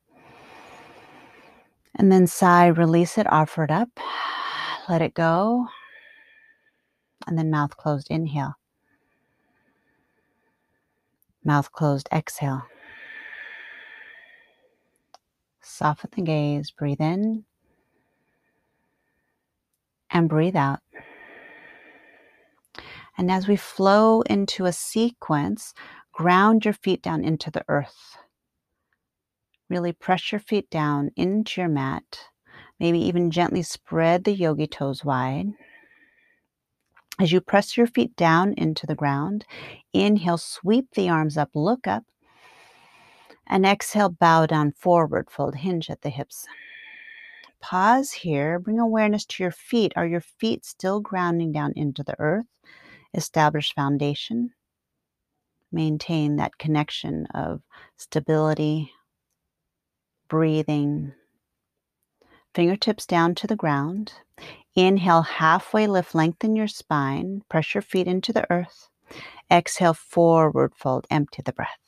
And 1.94 2.12
then 2.12 2.26
sigh, 2.26 2.66
release 2.66 3.16
it, 3.16 3.26
offer 3.32 3.64
it 3.64 3.70
up, 3.70 3.88
let 4.88 5.00
it 5.00 5.14
go. 5.14 5.66
And 7.26 7.38
then 7.38 7.50
mouth 7.50 7.76
closed, 7.76 8.08
inhale. 8.10 8.57
Mouth 11.48 11.72
closed, 11.72 12.10
exhale. 12.12 12.60
Soften 15.62 16.10
the 16.14 16.20
gaze, 16.20 16.70
breathe 16.70 17.00
in 17.00 17.46
and 20.10 20.28
breathe 20.28 20.56
out. 20.56 20.80
And 23.16 23.30
as 23.30 23.48
we 23.48 23.56
flow 23.56 24.20
into 24.20 24.66
a 24.66 24.72
sequence, 24.74 25.72
ground 26.12 26.66
your 26.66 26.74
feet 26.74 27.00
down 27.00 27.24
into 27.24 27.50
the 27.50 27.64
earth. 27.66 28.18
Really 29.70 29.94
press 29.94 30.30
your 30.30 30.42
feet 30.42 30.68
down 30.68 31.12
into 31.16 31.62
your 31.62 31.70
mat. 31.70 32.26
Maybe 32.78 32.98
even 32.98 33.30
gently 33.30 33.62
spread 33.62 34.24
the 34.24 34.34
yogi 34.34 34.66
toes 34.66 35.02
wide. 35.02 35.54
As 37.20 37.32
you 37.32 37.40
press 37.40 37.76
your 37.76 37.88
feet 37.88 38.14
down 38.14 38.54
into 38.56 38.86
the 38.86 38.94
ground, 38.94 39.44
inhale, 39.92 40.38
sweep 40.38 40.94
the 40.94 41.08
arms 41.08 41.36
up, 41.36 41.50
look 41.52 41.86
up. 41.86 42.04
And 43.46 43.66
exhale, 43.66 44.10
bow 44.10 44.46
down 44.46 44.72
forward, 44.72 45.28
fold, 45.28 45.56
hinge 45.56 45.90
at 45.90 46.02
the 46.02 46.10
hips. 46.10 46.46
Pause 47.60 48.12
here, 48.12 48.60
bring 48.60 48.78
awareness 48.78 49.24
to 49.26 49.42
your 49.42 49.50
feet. 49.50 49.92
Are 49.96 50.06
your 50.06 50.20
feet 50.20 50.64
still 50.64 51.00
grounding 51.00 51.50
down 51.50 51.72
into 51.74 52.04
the 52.04 52.14
earth? 52.20 52.46
Establish 53.14 53.74
foundation. 53.74 54.52
Maintain 55.72 56.36
that 56.36 56.58
connection 56.58 57.26
of 57.34 57.62
stability, 57.96 58.92
breathing, 60.28 61.12
fingertips 62.54 63.06
down 63.06 63.34
to 63.34 63.46
the 63.46 63.56
ground. 63.56 64.12
Inhale, 64.78 65.22
halfway 65.22 65.88
lift, 65.88 66.14
lengthen 66.14 66.54
your 66.54 66.68
spine, 66.68 67.42
press 67.48 67.74
your 67.74 67.82
feet 67.82 68.06
into 68.06 68.32
the 68.32 68.48
earth. 68.48 68.88
Exhale, 69.50 69.92
forward 69.92 70.72
fold, 70.76 71.04
empty 71.10 71.42
the 71.42 71.52
breath. 71.52 71.80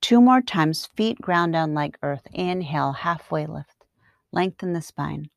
Two 0.00 0.22
more 0.22 0.40
times, 0.40 0.88
feet 0.96 1.20
ground 1.20 1.52
down 1.52 1.74
like 1.74 1.98
earth. 2.02 2.26
Inhale, 2.32 2.92
halfway 2.92 3.44
lift, 3.44 3.84
lengthen 4.32 4.72
the 4.72 4.80
spine. 4.80 5.28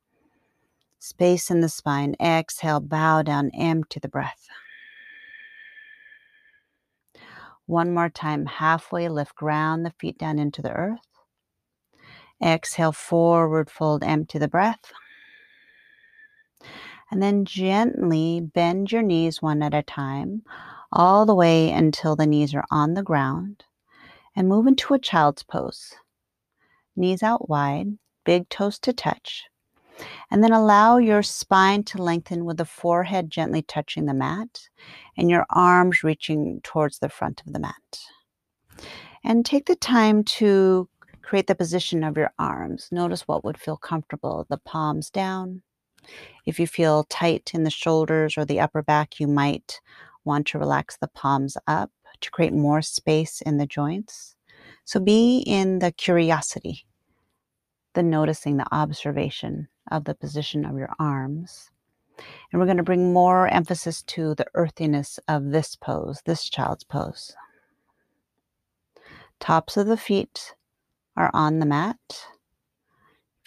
Space 1.00 1.50
in 1.50 1.60
the 1.60 1.68
spine. 1.68 2.16
Exhale, 2.18 2.80
bow 2.80 3.20
down, 3.20 3.50
empty 3.54 4.00
the 4.00 4.08
breath. 4.08 4.48
One 7.66 7.92
more 7.92 8.08
time, 8.08 8.46
halfway 8.46 9.10
lift, 9.10 9.34
ground 9.34 9.84
the 9.84 9.92
feet 10.00 10.16
down 10.16 10.38
into 10.38 10.62
the 10.62 10.72
earth. 10.72 11.00
Exhale, 12.42 12.92
forward 12.92 13.68
fold, 13.70 14.02
empty 14.02 14.38
the 14.38 14.48
breath. 14.48 14.94
And 17.10 17.22
then 17.22 17.44
gently 17.44 18.40
bend 18.40 18.92
your 18.92 19.02
knees 19.02 19.40
one 19.40 19.62
at 19.62 19.74
a 19.74 19.82
time, 19.82 20.42
all 20.92 21.24
the 21.24 21.34
way 21.34 21.70
until 21.70 22.16
the 22.16 22.26
knees 22.26 22.54
are 22.54 22.64
on 22.70 22.94
the 22.94 23.02
ground. 23.02 23.64
And 24.36 24.48
move 24.48 24.66
into 24.66 24.94
a 24.94 24.98
child's 24.98 25.42
pose. 25.42 25.94
Knees 26.96 27.22
out 27.22 27.48
wide, 27.48 27.98
big 28.24 28.48
toes 28.48 28.78
to 28.80 28.92
touch. 28.92 29.44
And 30.30 30.44
then 30.44 30.52
allow 30.52 30.98
your 30.98 31.22
spine 31.22 31.82
to 31.84 32.02
lengthen 32.02 32.44
with 32.44 32.58
the 32.58 32.64
forehead 32.64 33.30
gently 33.30 33.62
touching 33.62 34.06
the 34.06 34.14
mat 34.14 34.68
and 35.16 35.28
your 35.28 35.44
arms 35.50 36.04
reaching 36.04 36.60
towards 36.62 36.98
the 36.98 37.08
front 37.08 37.42
of 37.46 37.52
the 37.52 37.58
mat. 37.58 37.98
And 39.24 39.44
take 39.44 39.66
the 39.66 39.76
time 39.76 40.22
to 40.24 40.88
create 41.22 41.46
the 41.46 41.54
position 41.54 42.04
of 42.04 42.16
your 42.16 42.32
arms. 42.38 42.88
Notice 42.92 43.26
what 43.26 43.44
would 43.44 43.58
feel 43.58 43.76
comfortable 43.76 44.46
the 44.48 44.58
palms 44.58 45.10
down. 45.10 45.62
If 46.46 46.58
you 46.58 46.66
feel 46.66 47.04
tight 47.04 47.50
in 47.54 47.64
the 47.64 47.70
shoulders 47.70 48.38
or 48.38 48.44
the 48.44 48.60
upper 48.60 48.82
back, 48.82 49.20
you 49.20 49.26
might 49.26 49.80
want 50.24 50.46
to 50.48 50.58
relax 50.58 50.96
the 50.96 51.08
palms 51.08 51.56
up 51.66 51.90
to 52.20 52.30
create 52.30 52.52
more 52.52 52.82
space 52.82 53.40
in 53.40 53.58
the 53.58 53.66
joints. 53.66 54.36
So 54.84 55.00
be 55.00 55.38
in 55.46 55.78
the 55.78 55.92
curiosity, 55.92 56.86
the 57.94 58.02
noticing, 58.02 58.56
the 58.56 58.74
observation 58.74 59.68
of 59.90 60.04
the 60.04 60.14
position 60.14 60.64
of 60.64 60.76
your 60.76 60.90
arms. 60.98 61.70
And 62.50 62.60
we're 62.60 62.66
going 62.66 62.78
to 62.78 62.82
bring 62.82 63.12
more 63.12 63.48
emphasis 63.48 64.02
to 64.04 64.34
the 64.34 64.46
earthiness 64.54 65.20
of 65.28 65.50
this 65.50 65.76
pose, 65.76 66.22
this 66.24 66.48
child's 66.48 66.84
pose. 66.84 67.34
Tops 69.40 69.76
of 69.76 69.86
the 69.86 69.96
feet 69.96 70.54
are 71.16 71.30
on 71.32 71.58
the 71.58 71.66
mat. 71.66 71.98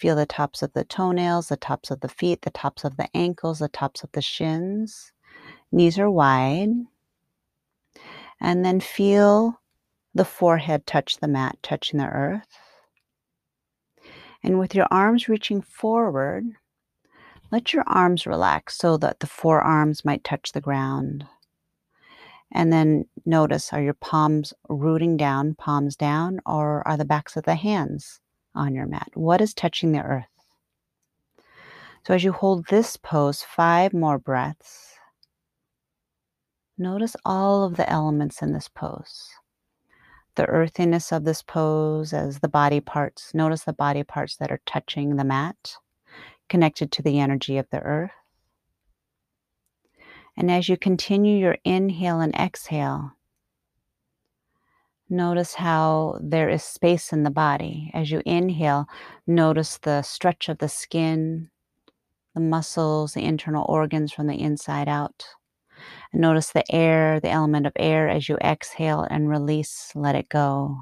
Feel 0.02 0.16
the 0.16 0.26
tops 0.26 0.62
of 0.62 0.72
the 0.72 0.82
toenails, 0.82 1.46
the 1.46 1.56
tops 1.56 1.88
of 1.92 2.00
the 2.00 2.08
feet, 2.08 2.42
the 2.42 2.50
tops 2.50 2.82
of 2.82 2.96
the 2.96 3.08
ankles, 3.16 3.60
the 3.60 3.68
tops 3.68 4.02
of 4.02 4.10
the 4.10 4.20
shins. 4.20 5.12
Knees 5.70 5.96
are 5.96 6.10
wide. 6.10 6.70
And 8.40 8.64
then 8.64 8.80
feel 8.80 9.60
the 10.12 10.24
forehead 10.24 10.88
touch 10.88 11.18
the 11.18 11.28
mat, 11.28 11.56
touching 11.62 12.00
the 12.00 12.08
earth. 12.08 12.48
And 14.42 14.58
with 14.58 14.74
your 14.74 14.88
arms 14.90 15.28
reaching 15.28 15.62
forward, 15.62 16.46
let 17.52 17.72
your 17.72 17.84
arms 17.86 18.26
relax 18.26 18.76
so 18.76 18.96
that 18.96 19.20
the 19.20 19.28
forearms 19.28 20.04
might 20.04 20.24
touch 20.24 20.50
the 20.50 20.60
ground. 20.60 21.26
And 22.50 22.72
then 22.72 23.04
notice 23.24 23.72
are 23.72 23.80
your 23.80 23.94
palms 23.94 24.52
rooting 24.68 25.16
down, 25.16 25.54
palms 25.54 25.94
down, 25.94 26.40
or 26.44 26.84
are 26.88 26.96
the 26.96 27.04
backs 27.04 27.36
of 27.36 27.44
the 27.44 27.54
hands 27.54 28.18
on 28.54 28.74
your 28.74 28.86
mat? 28.86 29.10
What 29.14 29.40
is 29.40 29.54
touching 29.54 29.92
the 29.92 30.02
earth? 30.02 30.26
So 32.06 32.14
as 32.14 32.24
you 32.24 32.32
hold 32.32 32.66
this 32.66 32.96
pose, 32.96 33.42
five 33.42 33.92
more 33.92 34.18
breaths, 34.18 34.94
notice 36.76 37.14
all 37.24 37.64
of 37.64 37.76
the 37.76 37.88
elements 37.88 38.42
in 38.42 38.52
this 38.52 38.68
pose 38.68 39.30
the 40.34 40.46
earthiness 40.46 41.12
of 41.12 41.24
this 41.24 41.42
pose 41.42 42.12
as 42.12 42.38
the 42.38 42.48
body 42.48 42.80
parts. 42.80 43.34
Notice 43.34 43.64
the 43.64 43.72
body 43.72 44.02
parts 44.02 44.36
that 44.36 44.50
are 44.50 44.60
touching 44.66 45.16
the 45.16 45.24
mat, 45.24 45.76
connected 46.48 46.90
to 46.92 47.02
the 47.02 47.20
energy 47.20 47.58
of 47.58 47.68
the 47.70 47.80
earth. 47.80 48.12
And 50.36 50.50
as 50.50 50.68
you 50.68 50.78
continue 50.78 51.36
your 51.36 51.58
inhale 51.64 52.20
and 52.20 52.34
exhale, 52.34 53.12
notice 55.08 55.54
how 55.54 56.18
there 56.20 56.48
is 56.48 56.62
space 56.62 57.12
in 57.12 57.22
the 57.22 57.30
body. 57.30 57.90
As 57.94 58.10
you 58.10 58.22
inhale, 58.24 58.86
notice 59.26 59.78
the 59.78 60.02
stretch 60.02 60.48
of 60.48 60.58
the 60.58 60.68
skin, 60.68 61.50
the 62.34 62.40
muscles, 62.40 63.14
the 63.14 63.24
internal 63.24 63.66
organs 63.68 64.12
from 64.12 64.26
the 64.26 64.40
inside 64.40 64.88
out. 64.88 65.26
And 66.12 66.20
notice 66.20 66.50
the 66.50 66.70
air, 66.72 67.20
the 67.20 67.30
element 67.30 67.66
of 67.66 67.72
air 67.76 68.08
as 68.08 68.28
you 68.28 68.36
exhale 68.38 69.06
and 69.10 69.28
release, 69.28 69.92
let 69.94 70.14
it 70.14 70.28
go. 70.28 70.78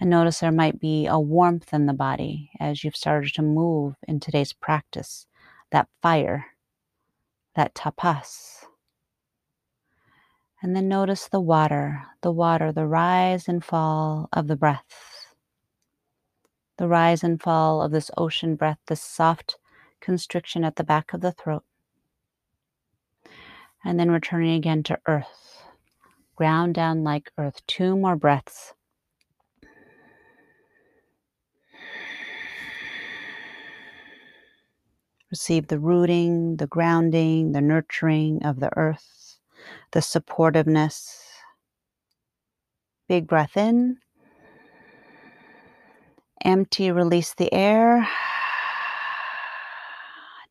And 0.00 0.10
notice 0.10 0.40
there 0.40 0.52
might 0.52 0.80
be 0.80 1.06
a 1.06 1.18
warmth 1.18 1.72
in 1.72 1.86
the 1.86 1.92
body 1.92 2.50
as 2.60 2.82
you've 2.82 2.96
started 2.96 3.32
to 3.34 3.42
move 3.42 3.94
in 4.06 4.20
today's 4.20 4.52
practice. 4.52 5.26
That 5.70 5.88
fire, 6.02 6.46
that 7.54 7.74
tapas. 7.74 8.66
And 10.64 10.74
then 10.74 10.88
notice 10.88 11.28
the 11.28 11.42
water, 11.42 12.02
the 12.22 12.32
water, 12.32 12.72
the 12.72 12.86
rise 12.86 13.48
and 13.48 13.62
fall 13.62 14.30
of 14.32 14.46
the 14.48 14.56
breath. 14.56 15.26
The 16.78 16.88
rise 16.88 17.22
and 17.22 17.40
fall 17.40 17.82
of 17.82 17.92
this 17.92 18.10
ocean 18.16 18.56
breath, 18.56 18.78
this 18.86 19.02
soft 19.02 19.58
constriction 20.00 20.64
at 20.64 20.76
the 20.76 20.82
back 20.82 21.12
of 21.12 21.20
the 21.20 21.32
throat 21.32 21.64
and 23.84 24.00
then 24.00 24.10
returning 24.10 24.54
again 24.54 24.82
to 24.84 24.98
earth. 25.06 25.62
Ground 26.36 26.74
down 26.74 27.04
like 27.04 27.30
earth. 27.36 27.60
Two 27.66 27.96
more 27.96 28.16
breaths. 28.16 28.72
Receive 35.30 35.66
the 35.66 35.78
rooting, 35.78 36.56
the 36.56 36.66
grounding, 36.66 37.52
the 37.52 37.60
nurturing 37.60 38.42
of 38.44 38.60
the 38.60 38.70
earth, 38.76 39.13
the 39.92 40.00
supportiveness. 40.00 41.18
Big 43.08 43.26
breath 43.26 43.56
in. 43.56 43.98
Empty, 46.44 46.90
release 46.90 47.34
the 47.34 47.52
air. 47.52 48.08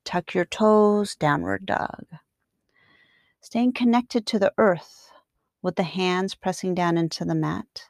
Tuck 0.06 0.34
your 0.34 0.45
toes, 0.45 1.15
downward 1.15 1.65
dog 1.65 2.06
staying 3.43 3.73
connected 3.73 4.26
to 4.26 4.39
the 4.39 4.54
earth 4.58 5.12
with 5.62 5.76
the 5.76 5.84
hands 5.84 6.34
pressing 6.34 6.73
down 6.73 6.97
into 6.97 7.26
the 7.26 7.36
mat, 7.36 7.84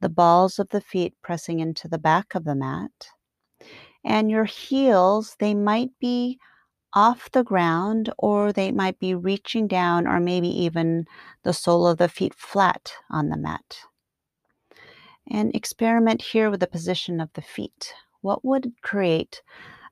the 0.00 0.10
balls 0.10 0.58
of 0.58 0.68
the 0.68 0.80
feet 0.80 1.14
pressing 1.22 1.58
into 1.58 1.88
the 1.88 1.98
back 1.98 2.34
of 2.34 2.44
the 2.44 2.54
mat. 2.54 3.08
And 4.04 4.30
your 4.30 4.44
heels, 4.44 5.36
they 5.40 5.54
might 5.54 5.90
be 6.00 6.38
off 6.92 7.30
the 7.30 7.44
ground 7.44 8.12
or 8.18 8.52
they 8.52 8.72
might 8.72 8.98
be 8.98 9.14
reaching 9.14 9.66
down 9.66 10.06
or 10.06 10.20
maybe 10.20 10.48
even 10.48 11.06
the 11.42 11.52
sole 11.52 11.86
of 11.86 11.98
the 11.98 12.08
feet 12.08 12.34
flat 12.34 12.92
on 13.10 13.28
the 13.28 13.36
mat. 13.36 13.80
And 15.30 15.54
experiment 15.54 16.22
here 16.22 16.50
with 16.50 16.60
the 16.60 16.66
position 16.66 17.20
of 17.20 17.32
the 17.34 17.42
feet. 17.42 17.94
What 18.20 18.44
would 18.44 18.72
create 18.82 19.42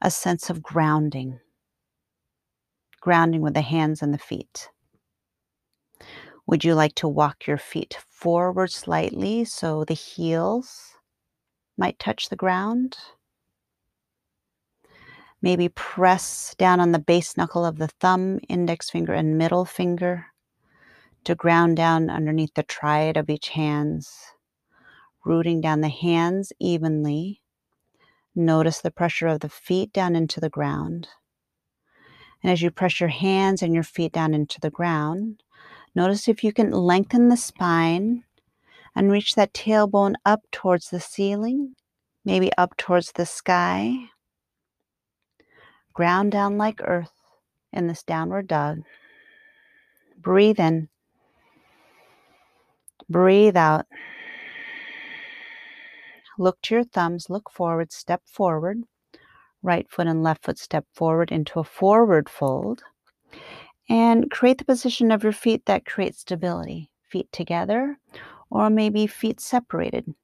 a 0.00 0.10
sense 0.10 0.50
of 0.50 0.62
grounding? 0.62 1.38
Grounding 3.00 3.40
with 3.40 3.54
the 3.54 3.62
hands 3.62 4.02
and 4.02 4.12
the 4.12 4.18
feet. 4.18 4.68
Would 6.46 6.64
you 6.64 6.74
like 6.74 6.94
to 6.96 7.08
walk 7.08 7.46
your 7.46 7.58
feet 7.58 7.98
forward 8.08 8.72
slightly 8.72 9.44
so 9.44 9.84
the 9.84 9.94
heels 9.94 10.94
might 11.76 11.98
touch 11.98 12.28
the 12.28 12.36
ground? 12.36 12.96
Maybe 15.40 15.68
press 15.68 16.54
down 16.58 16.80
on 16.80 16.92
the 16.92 16.98
base 16.98 17.36
knuckle 17.36 17.64
of 17.64 17.78
the 17.78 17.88
thumb, 17.88 18.40
index 18.48 18.90
finger, 18.90 19.12
and 19.12 19.38
middle 19.38 19.64
finger 19.64 20.26
to 21.24 21.34
ground 21.34 21.76
down 21.76 22.10
underneath 22.10 22.54
the 22.54 22.62
triad 22.62 23.16
of 23.16 23.30
each 23.30 23.50
hands, 23.50 24.12
rooting 25.24 25.60
down 25.60 25.80
the 25.80 25.88
hands 25.88 26.52
evenly. 26.58 27.42
Notice 28.34 28.80
the 28.80 28.90
pressure 28.90 29.26
of 29.28 29.40
the 29.40 29.48
feet 29.48 29.92
down 29.92 30.16
into 30.16 30.40
the 30.40 30.50
ground. 30.50 31.08
And 32.42 32.52
as 32.52 32.62
you 32.62 32.70
press 32.70 33.00
your 33.00 33.08
hands 33.08 33.62
and 33.62 33.74
your 33.74 33.82
feet 33.82 34.12
down 34.12 34.34
into 34.34 34.60
the 34.60 34.70
ground, 34.70 35.42
Notice 35.98 36.28
if 36.28 36.44
you 36.44 36.52
can 36.52 36.70
lengthen 36.70 37.28
the 37.28 37.36
spine 37.36 38.22
and 38.94 39.10
reach 39.10 39.34
that 39.34 39.52
tailbone 39.52 40.14
up 40.24 40.42
towards 40.52 40.90
the 40.90 41.00
ceiling, 41.00 41.74
maybe 42.24 42.52
up 42.56 42.76
towards 42.76 43.10
the 43.10 43.26
sky. 43.26 44.10
Ground 45.98 46.30
down 46.30 46.58
like 46.58 46.80
earth 46.84 47.10
in 47.72 47.88
this 47.88 48.04
downward 48.04 48.46
dog. 48.46 48.82
Breathe 50.16 50.60
in. 50.60 50.88
Breathe 53.10 53.56
out. 53.56 53.84
Look 56.38 56.62
to 56.62 56.76
your 56.76 56.84
thumbs, 56.84 57.28
look 57.28 57.50
forward, 57.50 57.90
step 57.90 58.22
forward. 58.26 58.84
right 59.64 59.90
foot 59.90 60.06
and 60.06 60.22
left 60.22 60.44
foot 60.44 60.56
step 60.60 60.86
forward 60.94 61.32
into 61.32 61.58
a 61.58 61.64
forward 61.64 62.28
fold. 62.28 62.84
And 63.88 64.30
create 64.30 64.58
the 64.58 64.64
position 64.64 65.10
of 65.10 65.24
your 65.24 65.32
feet 65.32 65.66
that 65.66 65.84
creates 65.84 66.20
stability. 66.20 66.92
Feet 67.08 67.26
together, 67.32 67.98
or 68.50 68.70
maybe 68.70 69.08
feet 69.08 69.40
separated. 69.40 70.14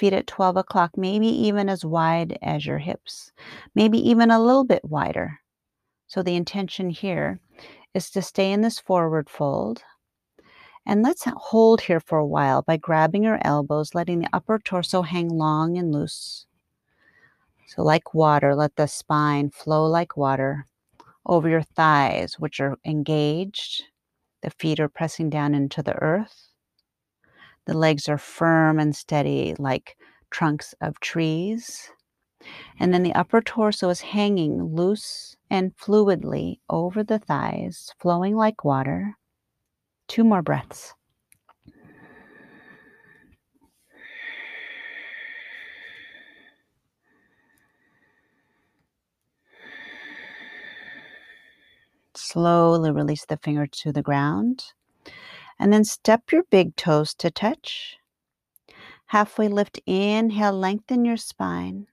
Feet 0.00 0.14
at 0.14 0.26
12 0.26 0.56
o'clock, 0.56 0.92
maybe 0.96 1.26
even 1.26 1.68
as 1.68 1.84
wide 1.84 2.38
as 2.40 2.64
your 2.64 2.78
hips, 2.78 3.32
maybe 3.74 3.98
even 3.98 4.30
a 4.30 4.42
little 4.42 4.64
bit 4.64 4.82
wider. 4.82 5.40
So 6.06 6.22
the 6.22 6.36
intention 6.36 6.88
here 6.88 7.38
is 7.92 8.10
to 8.12 8.22
stay 8.22 8.50
in 8.50 8.62
this 8.62 8.78
forward 8.78 9.28
fold. 9.28 9.82
And 10.86 11.02
let's 11.02 11.26
hold 11.26 11.82
here 11.82 12.00
for 12.00 12.16
a 12.16 12.26
while 12.26 12.62
by 12.62 12.78
grabbing 12.78 13.24
your 13.24 13.40
elbows, 13.42 13.94
letting 13.94 14.20
the 14.20 14.30
upper 14.32 14.58
torso 14.58 15.02
hang 15.02 15.28
long 15.28 15.76
and 15.76 15.92
loose. 15.92 16.46
So, 17.66 17.82
like 17.82 18.14
water, 18.14 18.54
let 18.54 18.76
the 18.76 18.86
spine 18.86 19.50
flow 19.50 19.84
like 19.84 20.16
water 20.16 20.66
over 21.26 21.46
your 21.46 21.60
thighs, 21.60 22.38
which 22.38 22.58
are 22.58 22.78
engaged. 22.86 23.84
The 24.40 24.48
feet 24.48 24.80
are 24.80 24.88
pressing 24.88 25.28
down 25.28 25.54
into 25.54 25.82
the 25.82 25.96
earth. 25.96 26.49
The 27.70 27.78
legs 27.78 28.08
are 28.08 28.18
firm 28.18 28.80
and 28.80 28.96
steady, 28.96 29.54
like 29.56 29.96
trunks 30.32 30.74
of 30.80 30.98
trees. 30.98 31.92
And 32.80 32.92
then 32.92 33.04
the 33.04 33.14
upper 33.14 33.40
torso 33.40 33.90
is 33.90 34.00
hanging 34.00 34.74
loose 34.74 35.36
and 35.48 35.76
fluidly 35.76 36.58
over 36.68 37.04
the 37.04 37.20
thighs, 37.20 37.94
flowing 38.00 38.34
like 38.34 38.64
water. 38.64 39.14
Two 40.08 40.24
more 40.24 40.42
breaths. 40.42 40.94
Slowly 52.16 52.90
release 52.90 53.26
the 53.26 53.36
finger 53.36 53.68
to 53.68 53.92
the 53.92 54.02
ground. 54.02 54.72
And 55.60 55.72
then 55.72 55.84
step 55.84 56.32
your 56.32 56.44
big 56.50 56.74
toes 56.74 57.12
to 57.14 57.30
touch. 57.30 57.98
Halfway 59.06 59.46
lift, 59.48 59.78
inhale, 59.84 60.54
lengthen 60.54 61.04
your 61.04 61.18
spine. 61.18 61.86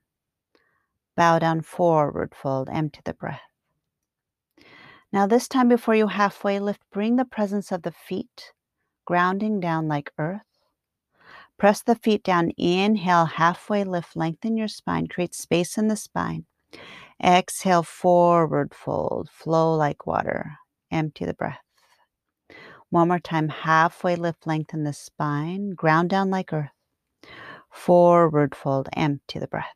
Bow 1.17 1.38
down 1.38 1.62
forward, 1.62 2.34
fold, 2.34 2.69
empty 2.71 3.01
the 3.03 3.13
breath. 3.13 3.41
Now, 5.12 5.27
this 5.27 5.49
time 5.49 5.67
before 5.67 5.95
you 5.95 6.08
halfway 6.08 6.60
lift, 6.60 6.82
bring 6.93 7.17
the 7.17 7.25
presence 7.25 7.71
of 7.71 7.82
the 7.82 7.91
feet 7.91 8.53
grounding 9.06 9.60
down 9.60 9.88
like 9.88 10.13
earth. 10.17 10.41
Press 11.58 11.82
the 11.82 11.95
feet 11.95 12.23
down, 12.23 12.51
inhale, 12.58 13.25
halfway 13.25 13.84
lift, 13.84 14.15
lengthen 14.15 14.56
your 14.56 14.67
spine, 14.67 15.08
create 15.08 15.36
space 15.36 15.77
in 15.77 15.88
the 15.88 15.95
spine. 15.95 16.45
Exhale, 17.21 17.84
forward 17.84 18.73
fold, 18.73 19.30
flow 19.30 19.75
like 19.75 20.06
water. 20.06 20.58
Empty 20.89 21.25
the 21.25 21.34
breath. 21.34 21.66
One 22.89 23.10
more 23.10 23.19
time, 23.19 23.50
halfway 23.50 24.15
lift, 24.15 24.47
lengthen 24.47 24.84
the 24.84 24.93
spine, 24.93 25.71
ground 25.71 26.10
down 26.10 26.30
like 26.30 26.54
earth. 26.54 26.71
Forward 27.69 28.56
fold, 28.56 28.89
empty 28.93 29.39
the 29.39 29.47
breath. 29.47 29.76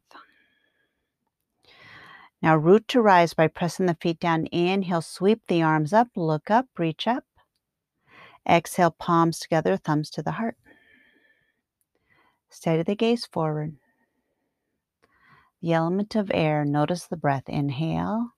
Now, 2.42 2.56
root 2.56 2.88
to 2.90 3.02
rise 3.02 3.34
by 3.34 3.48
pressing 3.48 3.86
the 3.86 3.98
feet 4.02 4.20
down. 4.20 4.48
Inhale, 4.52 5.02
sweep 5.02 5.42
the 5.48 5.62
arms 5.62 5.94
up, 5.94 6.08
look 6.16 6.50
up, 6.50 6.68
reach 6.78 7.06
up. 7.06 7.26
Exhale, 8.48 8.92
palms 8.92 9.40
together, 9.40 9.78
thumbs 9.78 10.10
to 10.12 10.24
the 10.24 10.32
heart. 10.32 10.58
Steady 12.50 12.84
the 12.84 12.96
gaze 12.96 13.26
forward 13.26 13.76
the 15.62 15.74
element 15.74 16.16
of 16.16 16.32
air. 16.34 16.66
Notice 16.66 17.06
the 17.06 17.18
breath. 17.18 17.48
Inhale 17.48 18.32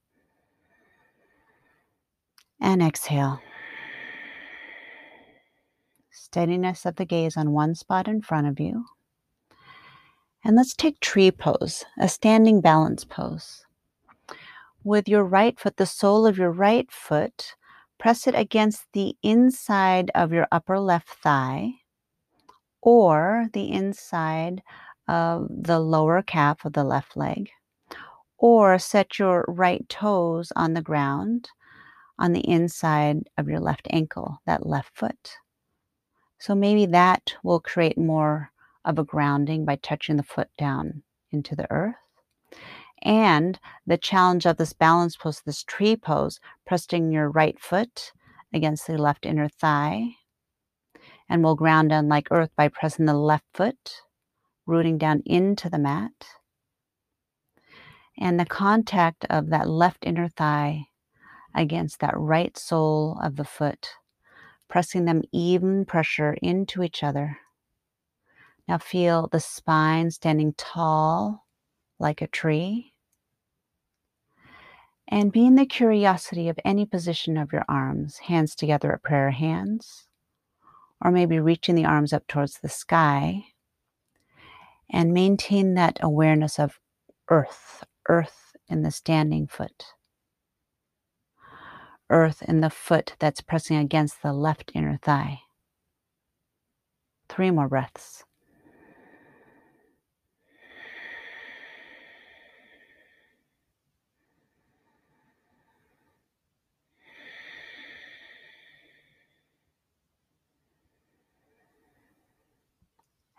and 2.59 2.81
exhale. 2.81 3.39
Steadiness 6.33 6.83
of 6.87 6.95
the 6.95 7.05
gaze 7.05 7.37
on 7.37 7.51
one 7.51 7.75
spot 7.75 8.07
in 8.07 8.19
front 8.19 8.47
of 8.47 8.59
you. 8.59 8.85
And 10.43 10.55
let's 10.55 10.73
take 10.73 10.99
tree 10.99 11.29
pose, 11.29 11.85
a 11.99 12.09
standing 12.09 12.59
balance 12.59 13.05
pose. 13.05 13.67
With 14.83 15.07
your 15.07 15.23
right 15.23 15.59
foot, 15.59 15.77
the 15.77 15.85
sole 15.85 16.25
of 16.25 16.39
your 16.39 16.49
right 16.49 16.91
foot, 16.91 17.53
press 17.99 18.25
it 18.25 18.33
against 18.33 18.85
the 18.93 19.15
inside 19.21 20.09
of 20.15 20.33
your 20.33 20.47
upper 20.51 20.79
left 20.79 21.09
thigh 21.09 21.73
or 22.81 23.45
the 23.53 23.71
inside 23.71 24.63
of 25.07 25.45
the 25.51 25.79
lower 25.79 26.23
calf 26.23 26.65
of 26.65 26.73
the 26.73 26.83
left 26.83 27.15
leg, 27.15 27.51
or 28.39 28.79
set 28.79 29.19
your 29.19 29.45
right 29.47 29.87
toes 29.87 30.51
on 30.55 30.73
the 30.73 30.81
ground 30.81 31.51
on 32.17 32.33
the 32.33 32.49
inside 32.49 33.29
of 33.37 33.47
your 33.47 33.59
left 33.59 33.87
ankle, 33.91 34.41
that 34.47 34.65
left 34.65 34.97
foot. 34.97 35.37
So 36.43 36.53
maybe 36.53 36.85
that 36.87 37.35
will 37.41 37.61
create 37.61 37.97
more 37.97 38.51
of 38.83 38.99
a 38.99 39.03
grounding 39.05 39.63
by 39.63 39.77
touching 39.77 40.17
the 40.17 40.23
foot 40.23 40.49
down 40.57 41.03
into 41.31 41.55
the 41.55 41.71
earth. 41.71 41.95
And 43.01 43.57
the 43.87 43.97
challenge 43.97 44.45
of 44.45 44.57
this 44.57 44.73
balance 44.73 45.15
pose, 45.15 45.41
this 45.45 45.63
tree 45.63 45.95
pose, 45.95 46.41
pressing 46.67 47.13
your 47.13 47.29
right 47.29 47.57
foot 47.57 48.11
against 48.53 48.87
the 48.87 48.97
left 48.97 49.25
inner 49.25 49.47
thigh. 49.47 50.17
And 51.29 51.45
we'll 51.45 51.55
ground 51.55 51.91
down 51.91 52.09
like 52.09 52.27
earth 52.29 52.51
by 52.57 52.67
pressing 52.67 53.05
the 53.05 53.13
left 53.13 53.45
foot 53.53 54.01
rooting 54.65 54.97
down 54.97 55.23
into 55.25 55.69
the 55.69 55.79
mat. 55.79 56.27
And 58.17 58.37
the 58.37 58.45
contact 58.45 59.25
of 59.29 59.49
that 59.51 59.69
left 59.69 60.03
inner 60.05 60.27
thigh 60.27 60.87
against 61.55 62.01
that 62.01 62.17
right 62.17 62.57
sole 62.57 63.17
of 63.23 63.37
the 63.37 63.45
foot, 63.45 63.91
pressing 64.73 65.05
them 65.05 65.21
even 65.31 65.85
pressure 65.85 66.35
into 66.41 66.81
each 66.81 67.03
other. 67.03 67.37
Now 68.67 68.79
feel 68.79 69.27
the 69.27 69.39
spine 69.39 70.09
standing 70.09 70.55
tall 70.57 71.45
like 71.99 72.23
a 72.23 72.27
tree. 72.27 72.91
And 75.07 75.31
be 75.31 75.45
in 75.45 75.53
the 75.53 75.67
curiosity 75.67 76.49
of 76.49 76.57
any 76.65 76.87
position 76.87 77.37
of 77.37 77.53
your 77.53 77.63
arms, 77.69 78.17
hands 78.17 78.55
together 78.55 78.91
at 78.91 79.03
prayer 79.03 79.29
hands, 79.29 80.07
or 81.05 81.11
maybe 81.11 81.39
reaching 81.39 81.75
the 81.75 81.85
arms 81.85 82.11
up 82.11 82.25
towards 82.25 82.57
the 82.57 82.67
sky 82.67 83.43
and 84.89 85.13
maintain 85.13 85.75
that 85.75 85.99
awareness 86.01 86.57
of 86.57 86.79
earth, 87.29 87.83
earth 88.09 88.55
in 88.67 88.81
the 88.81 88.89
standing 88.89 89.45
foot, 89.45 89.85
earth 92.09 92.41
in 92.43 92.61
the 92.61 92.69
foot 92.69 93.15
that's 93.19 93.41
pressing 93.41 93.77
against 93.77 94.21
the 94.21 94.33
left 94.33 94.71
inner 94.73 94.97
thigh. 95.01 95.41
Three 97.29 97.51
more 97.51 97.67
breaths. 97.67 98.23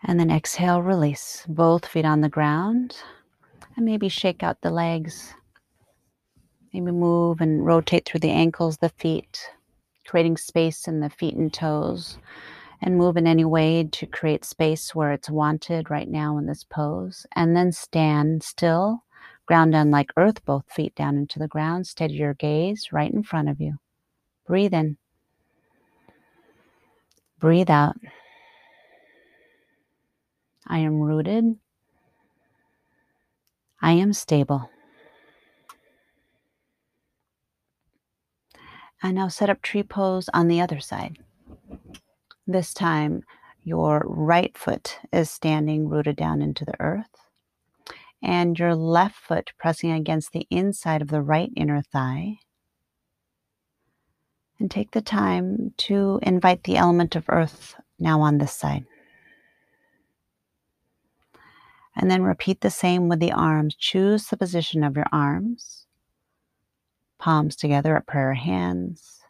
And 0.07 0.19
then 0.19 0.29
exhale, 0.29 0.83
release 0.83 1.43
both 1.47 1.85
feet 1.87 2.05
on 2.05 2.21
the 2.21 2.29
ground. 2.29 2.95
And 3.75 3.85
maybe 3.85 4.07
shake 4.07 4.43
out 4.43 4.61
the 4.61 4.69
legs. 4.69 5.33
Maybe 6.75 6.91
move 6.91 7.39
and 7.39 7.65
rotate 7.65 8.03
through 8.03 8.19
the 8.19 8.31
ankles, 8.31 8.79
the 8.79 8.89
feet, 8.89 9.49
creating 10.05 10.35
space 10.35 10.89
in 10.89 10.99
the 10.99 11.09
feet 11.09 11.33
and 11.33 11.53
toes. 11.53 12.17
And 12.81 12.97
move 12.97 13.15
in 13.15 13.25
any 13.25 13.45
way 13.45 13.87
to 13.93 14.05
create 14.05 14.43
space 14.43 14.93
where 14.93 15.13
it's 15.13 15.29
wanted 15.29 15.89
right 15.89 16.09
now 16.09 16.37
in 16.37 16.47
this 16.47 16.65
pose. 16.65 17.25
And 17.33 17.55
then 17.55 17.71
stand 17.71 18.43
still, 18.43 19.05
ground 19.45 19.71
down 19.71 19.89
like 19.89 20.11
earth, 20.17 20.43
both 20.43 20.69
feet 20.69 20.93
down 20.95 21.15
into 21.15 21.39
the 21.39 21.47
ground. 21.47 21.87
Steady 21.87 22.15
your 22.15 22.33
gaze 22.33 22.89
right 22.91 23.09
in 23.09 23.23
front 23.23 23.47
of 23.47 23.61
you. 23.61 23.77
Breathe 24.45 24.73
in. 24.73 24.97
Breathe 27.39 27.69
out. 27.69 27.95
I 30.67 30.79
am 30.79 30.99
rooted. 30.99 31.55
I 33.81 33.93
am 33.93 34.11
stable. 34.11 34.69
And 39.05 39.13
now 39.13 39.27
set 39.27 39.51
up 39.51 39.61
tree 39.61 39.83
pose 39.83 40.31
on 40.33 40.47
the 40.47 40.59
other 40.59 40.79
side. 40.79 41.19
This 42.47 42.73
time, 42.73 43.21
your 43.63 44.01
right 44.03 44.57
foot 44.57 44.97
is 45.13 45.29
standing 45.29 45.87
rooted 45.87 46.15
down 46.15 46.41
into 46.41 46.65
the 46.65 46.73
earth, 46.79 47.15
and 48.23 48.57
your 48.57 48.73
left 48.73 49.15
foot 49.15 49.51
pressing 49.59 49.91
against 49.91 50.31
the 50.31 50.47
inside 50.49 51.03
of 51.03 51.09
the 51.09 51.21
right 51.21 51.51
inner 51.55 51.83
thigh. 51.83 52.39
And 54.59 54.71
take 54.71 54.89
the 54.89 55.01
time 55.01 55.75
to 55.77 56.19
invite 56.23 56.63
the 56.63 56.77
element 56.77 57.15
of 57.15 57.25
earth 57.29 57.75
now 57.99 58.21
on 58.21 58.39
this 58.39 58.53
side. 58.53 58.85
And 61.95 62.09
then 62.09 62.23
repeat 62.23 62.61
the 62.61 62.71
same 62.71 63.07
with 63.07 63.19
the 63.19 63.33
arms. 63.33 63.75
Choose 63.75 64.25
the 64.25 64.37
position 64.37 64.83
of 64.83 64.95
your 64.95 65.05
arms, 65.11 65.84
palms 67.25 67.55
together 67.55 67.97
at 67.97 68.05
prayer 68.05 68.35
hands, 68.35 69.23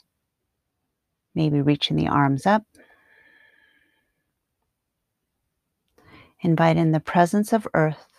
maybe 1.33 1.61
reaching 1.61 1.95
the 1.95 2.09
arms 2.09 2.45
up. 2.45 2.63
Invite 6.41 6.75
in 6.75 6.91
the 6.91 6.99
presence 6.99 7.53
of 7.53 7.65
earth 7.73 8.11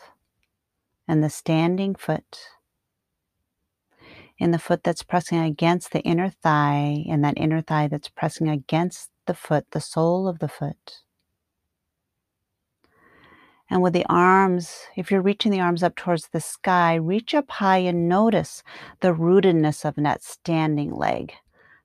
and 1.06 1.22
the 1.22 1.28
standing 1.28 1.94
foot. 1.94 2.38
In 4.38 4.50
the 4.50 4.58
foot 4.58 4.82
that's 4.82 5.02
pressing 5.02 5.40
against 5.40 5.92
the 5.92 6.00
inner 6.00 6.30
thigh, 6.30 7.04
and 7.06 7.22
that 7.22 7.36
inner 7.36 7.60
thigh 7.60 7.86
that's 7.86 8.08
pressing 8.08 8.48
against 8.48 9.10
the 9.26 9.34
foot, 9.34 9.66
the 9.72 9.80
sole 9.82 10.26
of 10.26 10.38
the 10.38 10.48
foot. 10.48 11.02
And 13.68 13.82
with 13.82 13.92
the 13.92 14.06
arms, 14.08 14.86
if 14.96 15.10
you're 15.10 15.20
reaching 15.20 15.50
the 15.50 15.60
arms 15.60 15.82
up 15.82 15.96
towards 15.96 16.28
the 16.28 16.40
sky, 16.40 16.94
reach 16.94 17.34
up 17.34 17.50
high 17.50 17.78
and 17.78 18.08
notice 18.08 18.62
the 19.00 19.12
rootedness 19.12 19.84
of 19.84 19.96
that 19.96 20.22
standing 20.22 20.94
leg. 20.94 21.32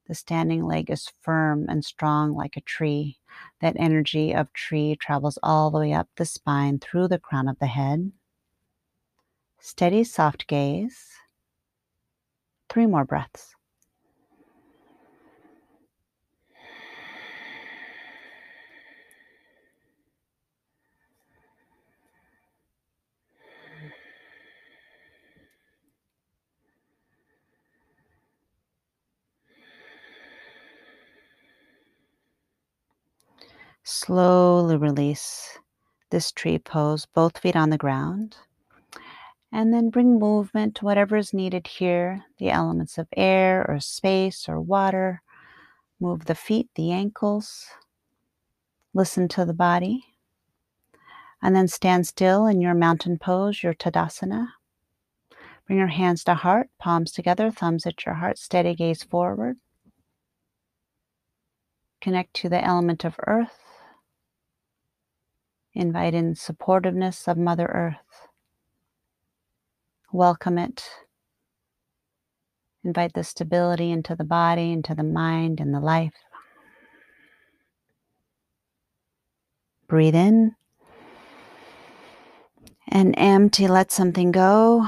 The 0.08 0.14
standing 0.14 0.66
leg 0.66 0.92
is 0.92 1.12
firm 1.22 1.66
and 1.70 1.84
strong 1.84 2.34
like 2.34 2.56
a 2.56 2.62
tree. 2.62 3.18
That 3.62 3.76
energy 3.80 4.34
of 4.34 4.54
tree 4.54 4.96
travels 4.96 5.40
all 5.42 5.72
the 5.72 5.80
way 5.80 5.94
up 5.94 6.10
the 6.18 6.26
spine 6.26 6.80
through 6.80 7.08
the 7.08 7.18
crown 7.20 7.48
of 7.48 7.58
the 7.60 7.68
head. 7.68 8.12
Steady, 9.60 10.04
soft 10.04 10.48
gaze. 10.48 11.12
Three 12.70 12.86
more 12.86 13.06
breaths. 13.06 13.56
Slowly 33.84 34.78
release 34.78 35.58
this 36.12 36.32
tree 36.32 36.60
pose, 36.60 37.08
both 37.08 37.40
feet 37.40 37.56
on 37.56 37.72
the 37.72 37.80
ground. 37.80 38.38
And 39.52 39.74
then 39.74 39.90
bring 39.90 40.20
movement 40.20 40.76
to 40.76 40.86
whatever 40.86 41.18
is 41.18 41.34
needed 41.34 41.66
here 41.66 42.24
the 42.38 42.52
elements 42.52 42.98
of 42.98 43.08
air 43.18 43.66
or 43.68 43.80
space 43.80 44.48
or 44.48 44.62
water. 44.62 45.24
Move 46.00 46.26
the 46.26 46.36
feet, 46.36 46.70
the 46.76 46.92
ankles. 46.92 47.68
Listen 48.94 49.28
to 49.30 49.46
the 49.46 49.54
body. 49.54 50.06
And 51.42 51.56
then 51.56 51.68
stand 51.68 52.06
still 52.06 52.46
in 52.46 52.62
your 52.62 52.76
mountain 52.76 53.18
pose, 53.18 53.64
your 53.64 53.74
Tadasana. 53.74 54.50
Bring 55.66 55.80
your 55.80 55.88
hands 55.88 56.24
to 56.26 56.36
heart, 56.36 56.70
palms 56.78 57.12
together, 57.12 57.50
thumbs 57.50 57.88
at 57.88 58.06
your 58.06 58.16
heart, 58.16 58.38
steady 58.38 58.76
gaze 58.76 59.04
forward. 59.04 59.58
Connect 62.00 62.34
to 62.36 62.50
the 62.50 62.64
element 62.64 63.04
of 63.04 63.16
earth 63.26 63.71
Invite 65.74 66.14
in 66.14 66.34
supportiveness 66.34 67.28
of 67.28 67.38
Mother 67.38 67.66
Earth. 67.68 68.28
Welcome 70.12 70.58
it. 70.58 70.90
Invite 72.84 73.14
the 73.14 73.24
stability 73.24 73.92
into 73.92 74.16
the 74.16 74.26
body, 74.26 74.72
into 74.72 74.94
the 74.94 75.04
mind, 75.04 75.62
and 75.62 75.74
the 75.74 75.80
life. 75.80 76.14
Breathe 79.88 80.16
in 80.16 80.56
and 82.88 83.16
empty, 83.18 83.68
let 83.68 83.92
something 83.92 84.32
go. 84.32 84.88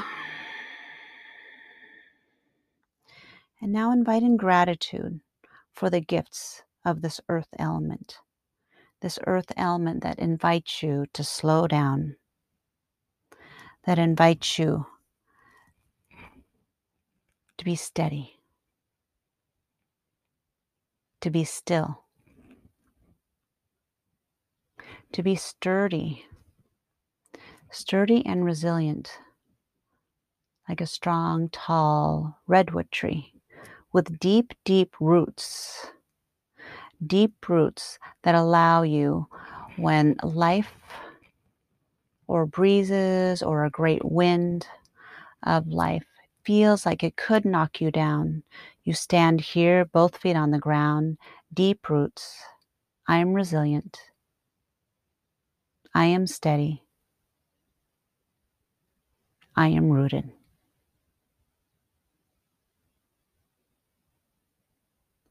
And 3.61 3.71
now 3.71 3.91
invite 3.91 4.23
in 4.23 4.35
gratitude 4.35 5.21
for 5.71 5.89
the 5.89 6.01
gifts 6.01 6.63
of 6.83 7.01
this 7.01 7.21
earth 7.29 7.47
element 7.57 8.17
this 9.03 9.19
earth 9.27 9.51
element 9.57 10.01
that 10.01 10.17
invites 10.17 10.81
you 10.81 11.05
to 11.11 11.25
slow 11.25 11.67
down, 11.67 12.15
that 13.85 13.99
invites 13.99 14.57
you 14.57 14.85
to 17.57 17.65
be 17.65 17.75
steady, 17.75 18.39
to 21.19 21.29
be 21.29 21.43
still, 21.43 22.05
to 25.11 25.21
be 25.21 25.35
sturdy, 25.35 26.25
sturdy 27.71 28.25
and 28.25 28.45
resilient, 28.45 29.19
like 30.69 30.79
a 30.79 30.87
strong, 30.87 31.49
tall 31.49 32.39
redwood 32.47 32.89
tree 32.89 33.33
with 33.91 34.17
deep, 34.17 34.53
deep 34.63 34.95
roots 35.01 35.91
deep 37.07 37.49
roots 37.49 37.99
that 38.23 38.35
allow 38.35 38.83
you 38.83 39.27
when 39.77 40.15
life 40.23 40.73
or 42.27 42.45
breezes 42.45 43.43
or 43.43 43.65
a 43.65 43.69
great 43.71 44.03
wind 44.05 44.67
of 45.43 45.67
life 45.67 46.05
feels 46.45 46.85
like 46.85 47.03
it 47.03 47.15
could 47.17 47.45
knock 47.45 47.81
you 47.81 47.91
down. 47.91 48.43
You 48.83 48.93
stand 48.93 49.41
here, 49.41 49.85
both 49.85 50.17
feet 50.17 50.35
on 50.35 50.51
the 50.51 50.59
ground, 50.59 51.17
deep 51.53 51.89
roots. 51.89 52.37
I 53.07 53.17
am 53.17 53.33
resilient. 53.33 53.99
I 55.95 56.05
am 56.05 56.27
steady. 56.27 56.83
I 59.55 59.67
am 59.69 59.89
rooted. 59.89 60.31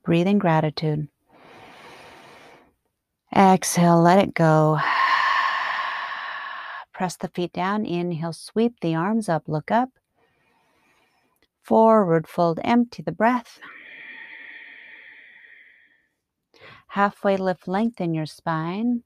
Breathe 0.05 0.27
in 0.29 0.39
gratitude. 0.39 1.09
Exhale, 3.35 4.01
let 4.01 4.19
it 4.19 4.35
go. 4.35 4.79
Press 6.93 7.17
the 7.17 7.29
feet 7.29 7.53
down. 7.53 7.87
Inhale, 7.87 8.35
sweep 8.35 8.79
the 8.81 8.95
arms 8.95 9.29
up, 9.29 9.45
look 9.47 9.71
up. 9.71 9.89
Forward 11.63 12.29
fold, 12.29 12.61
empty 12.63 13.03
the 13.03 13.13
breath. 13.13 13.59
Halfway 16.89 17.39
lift, 17.39 17.67
lengthen 17.67 18.13
your 18.13 18.27
spine. 18.27 19.03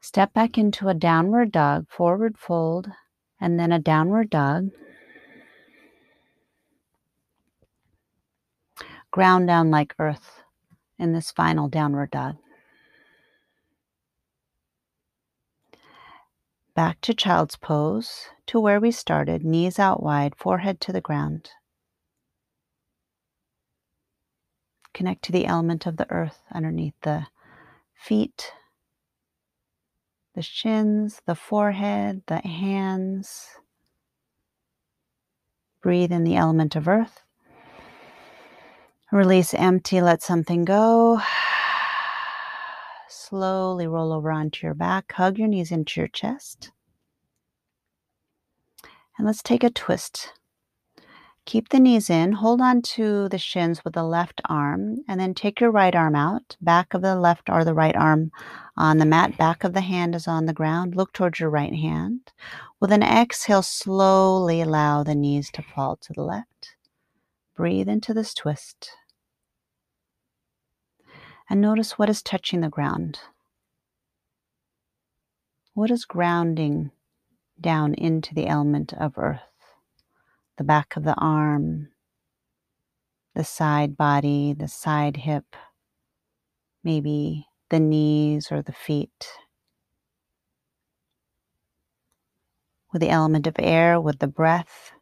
Step 0.00 0.32
back 0.32 0.56
into 0.56 0.88
a 0.88 0.94
downward 0.94 1.50
dog, 1.50 1.88
forward 1.88 2.38
fold, 2.38 2.88
and 3.40 3.58
then 3.58 3.72
a 3.72 3.80
downward 3.80 4.30
dog. 4.30 4.70
Ground 9.10 9.48
down 9.48 9.72
like 9.72 9.94
earth 9.98 10.37
in 10.98 11.12
this 11.12 11.30
final 11.30 11.68
downward 11.68 12.10
dog. 12.10 12.36
Back 16.74 17.00
to 17.02 17.14
child's 17.14 17.56
pose, 17.56 18.28
to 18.46 18.60
where 18.60 18.78
we 18.78 18.92
started, 18.92 19.44
knees 19.44 19.78
out 19.78 20.02
wide, 20.02 20.34
forehead 20.36 20.80
to 20.82 20.92
the 20.92 21.00
ground. 21.00 21.50
Connect 24.94 25.22
to 25.24 25.32
the 25.32 25.46
element 25.46 25.86
of 25.86 25.96
the 25.96 26.10
earth 26.10 26.42
underneath 26.52 26.94
the 27.02 27.26
feet, 27.94 28.52
the 30.34 30.42
shins, 30.42 31.20
the 31.26 31.34
forehead, 31.34 32.22
the 32.28 32.38
hands. 32.38 33.48
Breathe 35.82 36.12
in 36.12 36.22
the 36.22 36.36
element 36.36 36.76
of 36.76 36.86
earth. 36.86 37.24
Release 39.10 39.54
empty, 39.54 40.02
let 40.02 40.22
something 40.22 40.66
go. 40.66 41.20
Slowly 43.08 43.86
roll 43.86 44.12
over 44.12 44.30
onto 44.30 44.66
your 44.66 44.74
back, 44.74 45.12
hug 45.12 45.38
your 45.38 45.48
knees 45.48 45.72
into 45.72 46.00
your 46.00 46.08
chest. 46.08 46.72
And 49.16 49.26
let's 49.26 49.42
take 49.42 49.64
a 49.64 49.70
twist. 49.70 50.34
Keep 51.46 51.70
the 51.70 51.80
knees 51.80 52.10
in, 52.10 52.32
hold 52.32 52.60
on 52.60 52.82
to 52.82 53.30
the 53.30 53.38
shins 53.38 53.82
with 53.82 53.94
the 53.94 54.02
left 54.02 54.42
arm, 54.44 54.98
and 55.08 55.18
then 55.18 55.32
take 55.32 55.58
your 55.58 55.70
right 55.70 55.94
arm 55.94 56.14
out. 56.14 56.58
Back 56.60 56.92
of 56.92 57.00
the 57.00 57.16
left 57.16 57.48
or 57.48 57.64
the 57.64 57.72
right 57.72 57.96
arm 57.96 58.30
on 58.76 58.98
the 58.98 59.06
mat, 59.06 59.38
back 59.38 59.64
of 59.64 59.72
the 59.72 59.80
hand 59.80 60.14
is 60.14 60.28
on 60.28 60.44
the 60.44 60.52
ground. 60.52 60.94
Look 60.94 61.14
towards 61.14 61.40
your 61.40 61.48
right 61.48 61.74
hand. 61.74 62.30
With 62.78 62.92
an 62.92 63.02
exhale, 63.02 63.62
slowly 63.62 64.60
allow 64.60 65.02
the 65.02 65.14
knees 65.14 65.50
to 65.52 65.62
fall 65.62 65.96
to 65.96 66.12
the 66.12 66.22
left. 66.22 66.76
Breathe 67.58 67.88
into 67.88 68.14
this 68.14 68.34
twist. 68.34 68.92
And 71.50 71.60
notice 71.60 71.98
what 71.98 72.08
is 72.08 72.22
touching 72.22 72.60
the 72.60 72.68
ground. 72.68 73.18
What 75.74 75.90
is 75.90 76.04
grounding 76.04 76.92
down 77.60 77.94
into 77.94 78.32
the 78.32 78.46
element 78.46 78.92
of 78.92 79.18
earth? 79.18 79.40
The 80.56 80.62
back 80.62 80.94
of 80.94 81.02
the 81.02 81.16
arm, 81.16 81.88
the 83.34 83.42
side 83.42 83.96
body, 83.96 84.54
the 84.56 84.68
side 84.68 85.16
hip, 85.16 85.56
maybe 86.84 87.48
the 87.70 87.80
knees 87.80 88.52
or 88.52 88.62
the 88.62 88.72
feet. 88.72 89.26
with 92.92 93.02
the 93.02 93.10
element 93.10 93.46
of 93.46 93.54
air, 93.58 94.00
with 94.00 94.18
the 94.18 94.26
breath 94.26 94.92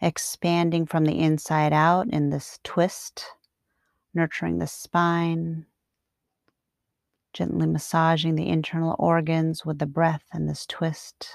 expanding 0.00 0.86
from 0.86 1.04
the 1.04 1.18
inside 1.18 1.72
out 1.72 2.08
in 2.08 2.30
this 2.30 2.58
twist, 2.64 3.24
nurturing 4.12 4.58
the 4.58 4.66
spine, 4.66 5.66
gently 7.32 7.66
massaging 7.66 8.36
the 8.36 8.48
internal 8.48 8.96
organs 8.98 9.64
with 9.66 9.78
the 9.78 9.86
breath 9.86 10.24
and 10.32 10.48
this 10.48 10.66
twist. 10.66 11.30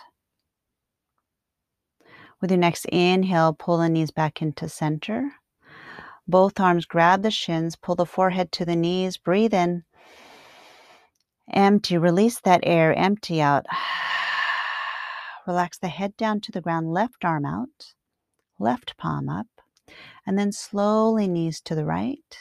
With 2.42 2.52
your 2.52 2.60
next 2.60 2.86
inhale, 2.86 3.54
pull 3.54 3.78
the 3.78 3.90
knees 3.90 4.12
back 4.12 4.42
into 4.42 4.70
center. 4.70 5.34
Both 6.26 6.60
arms 6.60 6.86
grab 6.86 7.22
the 7.22 7.32
shins, 7.32 7.76
pull 7.76 7.96
the 7.96 8.06
forehead 8.06 8.52
to 8.54 8.66
the 8.66 8.76
knees, 8.76 9.18
breathe 9.18 9.54
in. 9.54 9.84
Empty, 11.52 11.98
release 11.98 12.40
that 12.42 12.62
air, 12.64 12.94
empty 12.94 13.42
out. 13.42 13.66
Relax 15.48 15.80
the 15.80 15.88
head 15.88 16.16
down 16.16 16.40
to 16.42 16.52
the 16.52 16.62
ground, 16.62 16.94
left 16.94 17.26
arm 17.26 17.46
out, 17.46 17.94
left 18.60 18.98
palm 18.98 19.30
up, 19.30 19.48
and 20.26 20.38
then 20.38 20.52
slowly 20.52 21.28
knees 21.28 21.62
to 21.62 21.76
the 21.76 21.86
right. 21.86 22.38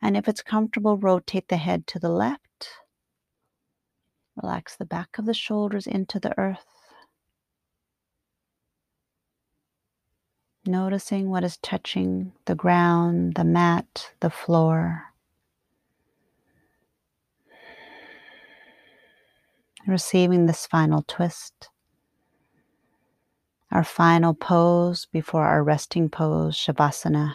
And 0.00 0.16
if 0.16 0.28
it's 0.28 0.42
comfortable, 0.42 0.96
rotate 0.96 1.48
the 1.48 1.56
head 1.56 1.86
to 1.88 1.98
the 1.98 2.08
left. 2.08 2.68
Relax 4.40 4.76
the 4.76 4.84
back 4.84 5.18
of 5.18 5.26
the 5.26 5.34
shoulders 5.34 5.86
into 5.86 6.20
the 6.20 6.38
earth. 6.38 6.64
Noticing 10.64 11.30
what 11.30 11.44
is 11.44 11.56
touching 11.56 12.32
the 12.44 12.54
ground, 12.54 13.34
the 13.34 13.44
mat, 13.44 14.12
the 14.20 14.30
floor. 14.30 15.04
Receiving 19.86 20.46
this 20.46 20.66
final 20.66 21.02
twist. 21.08 21.70
Our 23.70 23.84
final 23.84 24.32
pose 24.32 25.06
before 25.06 25.44
our 25.44 25.62
resting 25.62 26.08
pose, 26.08 26.56
Shavasana. 26.56 27.34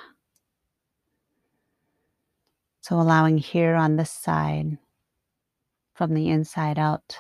So, 2.81 2.99
allowing 2.99 3.37
here 3.37 3.75
on 3.75 3.95
this 3.95 4.11
side, 4.11 4.77
from 5.93 6.15
the 6.15 6.29
inside 6.29 6.79
out, 6.79 7.17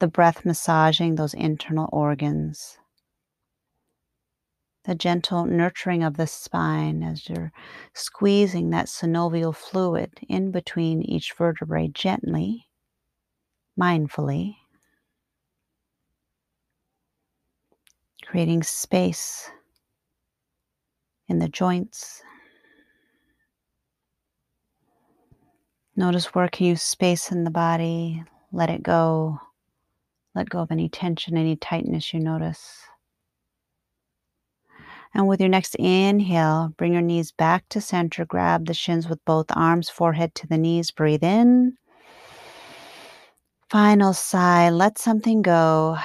the 0.00 0.08
breath 0.08 0.44
massaging 0.44 1.14
those 1.14 1.34
internal 1.34 1.88
organs, 1.92 2.78
the 4.84 4.94
gentle 4.94 5.46
nurturing 5.46 6.02
of 6.02 6.16
the 6.16 6.26
spine 6.26 7.02
as 7.02 7.28
you're 7.28 7.52
squeezing 7.94 8.70
that 8.70 8.86
synovial 8.86 9.54
fluid 9.54 10.20
in 10.28 10.50
between 10.50 11.00
each 11.02 11.32
vertebrae 11.32 11.88
gently, 11.88 12.68
mindfully. 13.78 14.56
Creating 18.26 18.62
space 18.62 19.50
in 21.28 21.38
the 21.38 21.48
joints. 21.48 22.22
Notice 25.94 26.34
where 26.34 26.48
can 26.48 26.66
you 26.66 26.76
space 26.76 27.32
in 27.32 27.44
the 27.44 27.50
body, 27.50 28.22
let 28.52 28.68
it 28.68 28.82
go. 28.82 29.40
Let 30.34 30.50
go 30.50 30.58
of 30.58 30.70
any 30.70 30.90
tension, 30.90 31.36
any 31.38 31.56
tightness 31.56 32.12
you 32.12 32.20
notice. 32.20 32.82
And 35.14 35.26
with 35.26 35.40
your 35.40 35.48
next 35.48 35.74
inhale, 35.76 36.74
bring 36.76 36.92
your 36.92 37.00
knees 37.00 37.32
back 37.32 37.66
to 37.70 37.80
center. 37.80 38.26
Grab 38.26 38.66
the 38.66 38.74
shins 38.74 39.08
with 39.08 39.24
both 39.24 39.46
arms, 39.50 39.88
forehead 39.88 40.34
to 40.34 40.46
the 40.46 40.58
knees. 40.58 40.90
Breathe 40.90 41.24
in. 41.24 41.78
Final 43.70 44.12
sigh. 44.12 44.68
Let 44.68 44.98
something 44.98 45.40
go. 45.40 45.96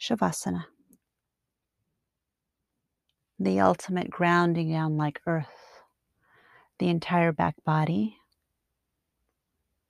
Shavasana. 0.00 0.64
The 3.38 3.60
ultimate 3.60 4.08
grounding 4.08 4.70
down 4.70 4.96
like 4.96 5.20
earth, 5.26 5.82
the 6.78 6.88
entire 6.88 7.32
back 7.32 7.54
body, 7.64 8.16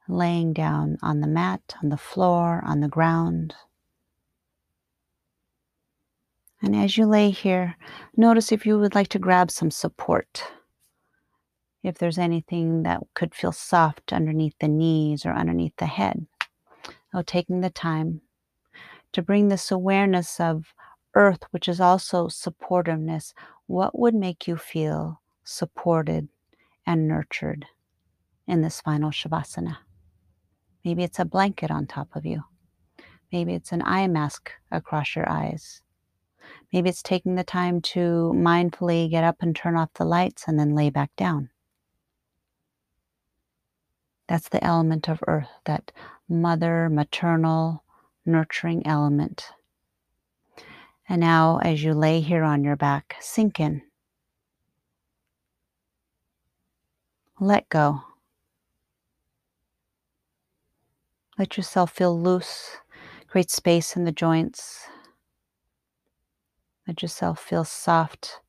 laying 0.08 0.52
down 0.52 0.98
on 1.00 1.20
the 1.20 1.28
mat, 1.28 1.76
on 1.82 1.90
the 1.90 1.96
floor, 1.96 2.60
on 2.66 2.80
the 2.80 2.88
ground. 2.88 3.54
And 6.60 6.74
as 6.74 6.96
you 6.96 7.06
lay 7.06 7.30
here, 7.30 7.76
notice 8.16 8.50
if 8.50 8.66
you 8.66 8.78
would 8.78 8.96
like 8.96 9.08
to 9.08 9.18
grab 9.20 9.50
some 9.50 9.70
support. 9.70 10.42
If 11.84 11.98
there's 11.98 12.18
anything 12.18 12.82
that 12.82 13.00
could 13.14 13.34
feel 13.34 13.52
soft 13.52 14.12
underneath 14.12 14.54
the 14.60 14.68
knees 14.68 15.24
or 15.24 15.32
underneath 15.32 15.76
the 15.78 15.86
head. 15.86 16.26
Oh, 17.14 17.22
taking 17.22 17.60
the 17.60 17.70
time 17.70 18.20
to 19.12 19.22
bring 19.22 19.48
this 19.48 19.70
awareness 19.70 20.40
of 20.40 20.74
earth, 21.14 21.42
which 21.50 21.68
is 21.68 21.80
also 21.80 22.28
supportiveness. 22.28 23.32
What 23.66 23.98
would 23.98 24.14
make 24.14 24.46
you 24.46 24.56
feel 24.56 25.20
supported 25.44 26.28
and 26.86 27.08
nurtured 27.08 27.66
in 28.46 28.62
this 28.62 28.80
final 28.80 29.10
Shavasana? 29.10 29.78
Maybe 30.84 31.02
it's 31.02 31.18
a 31.18 31.24
blanket 31.24 31.70
on 31.70 31.86
top 31.86 32.08
of 32.14 32.24
you. 32.24 32.42
Maybe 33.32 33.54
it's 33.54 33.72
an 33.72 33.82
eye 33.84 34.08
mask 34.08 34.50
across 34.70 35.14
your 35.14 35.28
eyes. 35.28 35.82
Maybe 36.72 36.88
it's 36.88 37.02
taking 37.02 37.34
the 37.34 37.44
time 37.44 37.80
to 37.80 38.32
mindfully 38.34 39.10
get 39.10 39.24
up 39.24 39.36
and 39.40 39.54
turn 39.54 39.76
off 39.76 39.92
the 39.94 40.04
lights 40.04 40.44
and 40.46 40.58
then 40.58 40.74
lay 40.74 40.90
back 40.90 41.10
down. 41.16 41.50
That's 44.26 44.48
the 44.48 44.62
element 44.64 45.08
of 45.08 45.20
earth, 45.26 45.50
that 45.64 45.92
mother, 46.28 46.88
maternal, 46.88 47.84
nurturing 48.24 48.86
element. 48.86 49.46
And 51.08 51.20
now, 51.20 51.58
as 51.58 51.82
you 51.82 51.92
lay 51.94 52.20
here 52.20 52.44
on 52.44 52.62
your 52.62 52.76
back, 52.76 53.16
sink 53.20 53.58
in. 53.58 53.82
Let 57.40 57.68
go. 57.68 58.02
Let 61.38 61.56
yourself 61.56 61.90
feel 61.90 62.20
loose. 62.20 62.76
Create 63.26 63.50
space 63.50 63.96
in 63.96 64.04
the 64.04 64.12
joints. 64.12 64.86
Let 66.86 67.02
yourself 67.02 67.40
feel 67.40 67.64
soft 67.64 68.40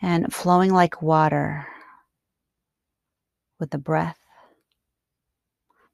and 0.00 0.32
flowing 0.32 0.72
like 0.72 1.02
water 1.02 1.66
with 3.58 3.70
the 3.70 3.78
breath 3.78 4.17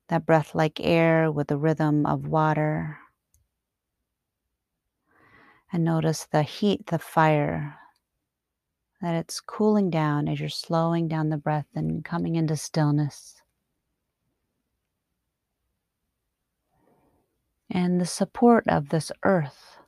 that 0.08 0.26
breath 0.26 0.54
like 0.54 0.80
air 0.80 1.30
with 1.30 1.48
the 1.48 1.56
rhythm 1.56 2.06
of 2.06 2.26
water. 2.26 2.98
And 5.72 5.84
notice 5.84 6.26
the 6.30 6.42
heat, 6.42 6.86
the 6.86 6.98
fire, 6.98 7.78
that 9.00 9.14
it's 9.14 9.40
cooling 9.40 9.90
down 9.90 10.28
as 10.28 10.40
you're 10.40 10.48
slowing 10.48 11.08
down 11.08 11.28
the 11.28 11.36
breath 11.36 11.66
and 11.74 12.04
coming 12.04 12.36
into 12.36 12.56
stillness. 12.56 13.42
And 17.70 18.00
the 18.00 18.06
support 18.06 18.64
of 18.68 18.90
this 18.90 19.10
earth 19.24 19.78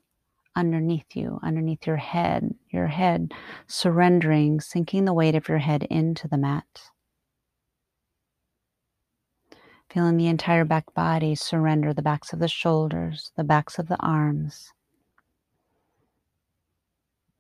underneath 0.57 1.15
you, 1.15 1.39
underneath 1.43 1.87
your 1.87 1.99
head, 1.99 2.55
your 2.71 2.89
head 2.89 3.33
surrendering, 3.67 4.61
sinking 4.61 5.05
the 5.05 5.13
weight 5.13 5.35
of 5.35 5.49
your 5.49 5.59
head 5.59 5.85
into 5.85 6.27
the 6.27 6.39
mat. 6.39 6.91
Feeling 9.97 10.19
the 10.19 10.27
entire 10.27 10.67
back 10.67 10.93
body 10.93 11.35
surrender 11.35 11.95
the 11.95 12.03
backs 12.03 12.35
of 12.35 12.39
the 12.39 12.49
shoulders, 12.49 13.33
the 13.35 13.43
backs 13.43 13.79
of 13.79 13.89
the 13.89 13.97
arms, 13.99 14.75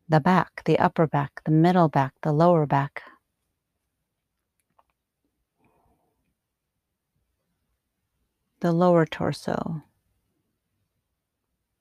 the 0.08 0.20
back, 0.20 0.62
the 0.64 0.78
upper 0.78 1.06
back, 1.06 1.42
the 1.44 1.50
middle 1.50 1.90
back, 1.90 2.14
the 2.22 2.32
lower 2.32 2.64
back. 2.64 3.02
The 8.61 8.72
lower 8.72 9.04
torso, 9.04 9.82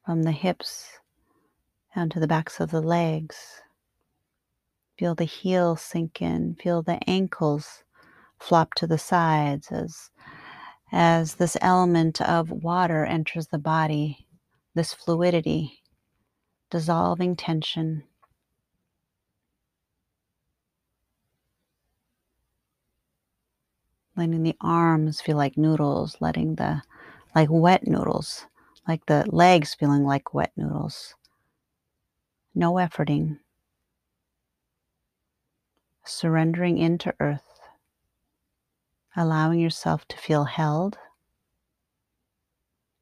from 0.06 0.24
the 0.24 0.34
hips 0.34 1.00
down 1.96 2.10
to 2.10 2.20
the 2.20 2.28
backs 2.28 2.60
of 2.60 2.72
the 2.72 2.82
legs. 2.82 3.62
Feel 5.00 5.16
the 5.16 5.24
heels 5.24 5.80
sink 5.82 6.22
in, 6.22 6.58
feel 6.62 6.82
the 6.82 7.00
ankles 7.10 7.86
flop 8.38 8.74
to 8.74 8.86
the 8.86 8.98
sides 8.98 9.72
as 9.72 10.10
as 10.92 11.36
this 11.36 11.58
element 11.62 12.22
of 12.22 12.52
water 12.52 13.06
enters 13.06 13.48
the 13.48 13.58
body, 13.58 14.28
this 14.74 14.94
fluidity, 14.94 15.82
dissolving 16.70 17.36
tension. 17.36 18.04
Letting 24.16 24.44
the 24.44 24.56
arms 24.62 25.20
feel 25.22 25.38
like 25.38 25.58
noodles, 25.58 26.18
letting 26.22 26.56
the, 26.56 26.82
like 27.36 27.50
wet 27.52 27.86
noodles, 27.86 28.46
like 28.88 29.06
the 29.08 29.26
legs 29.28 29.74
feeling 29.74 30.04
like 30.04 30.34
wet 30.34 30.52
noodles. 30.56 31.16
No 32.54 32.74
efforting. 32.74 33.40
Surrendering 36.06 36.78
into 36.78 37.14
earth 37.20 37.45
allowing 39.16 39.60
yourself 39.60 40.06
to 40.10 40.18
feel 40.18 40.44
held, 40.46 40.98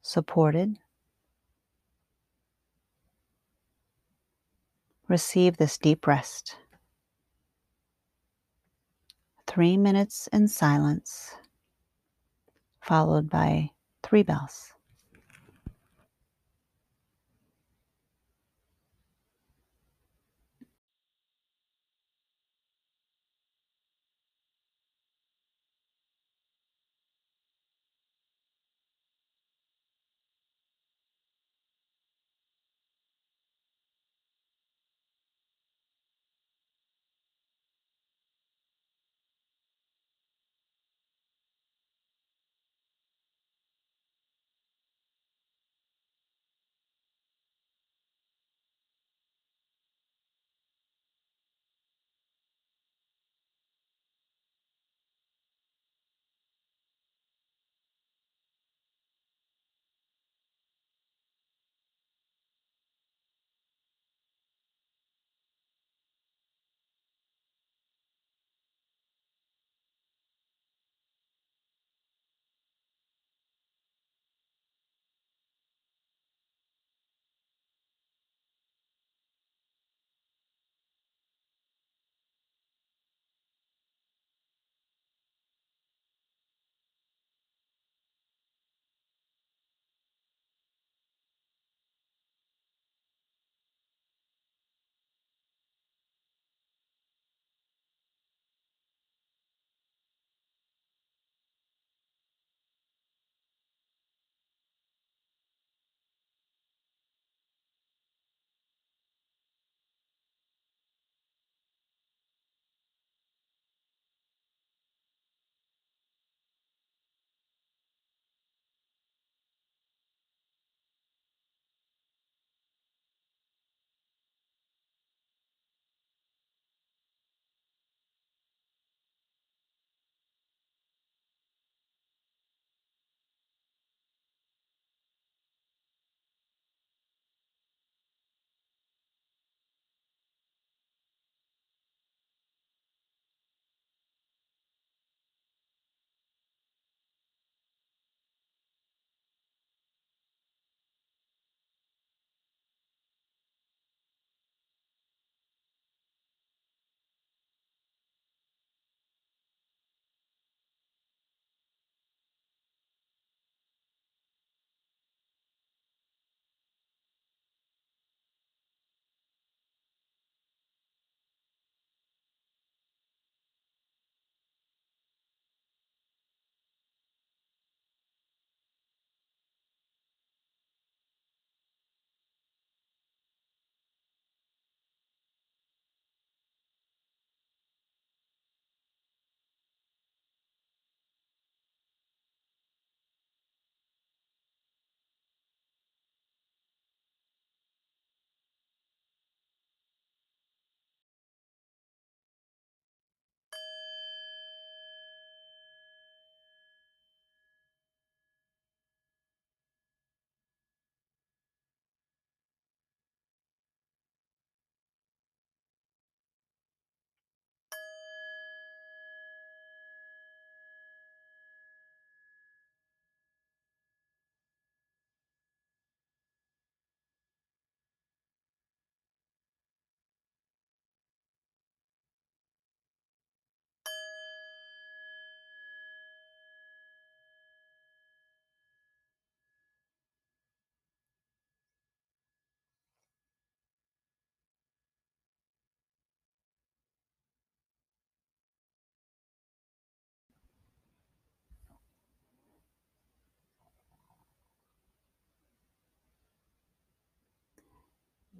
supported. 0.02 0.78
Receive 5.08 5.58
this 5.58 5.78
deep 5.78 6.08
rest. 6.08 6.56
Three 9.48 9.78
minutes 9.78 10.28
in 10.32 10.48
silence, 10.48 11.36
followed 12.82 13.30
by 13.30 13.72
three 14.02 14.24
bells. 14.24 14.74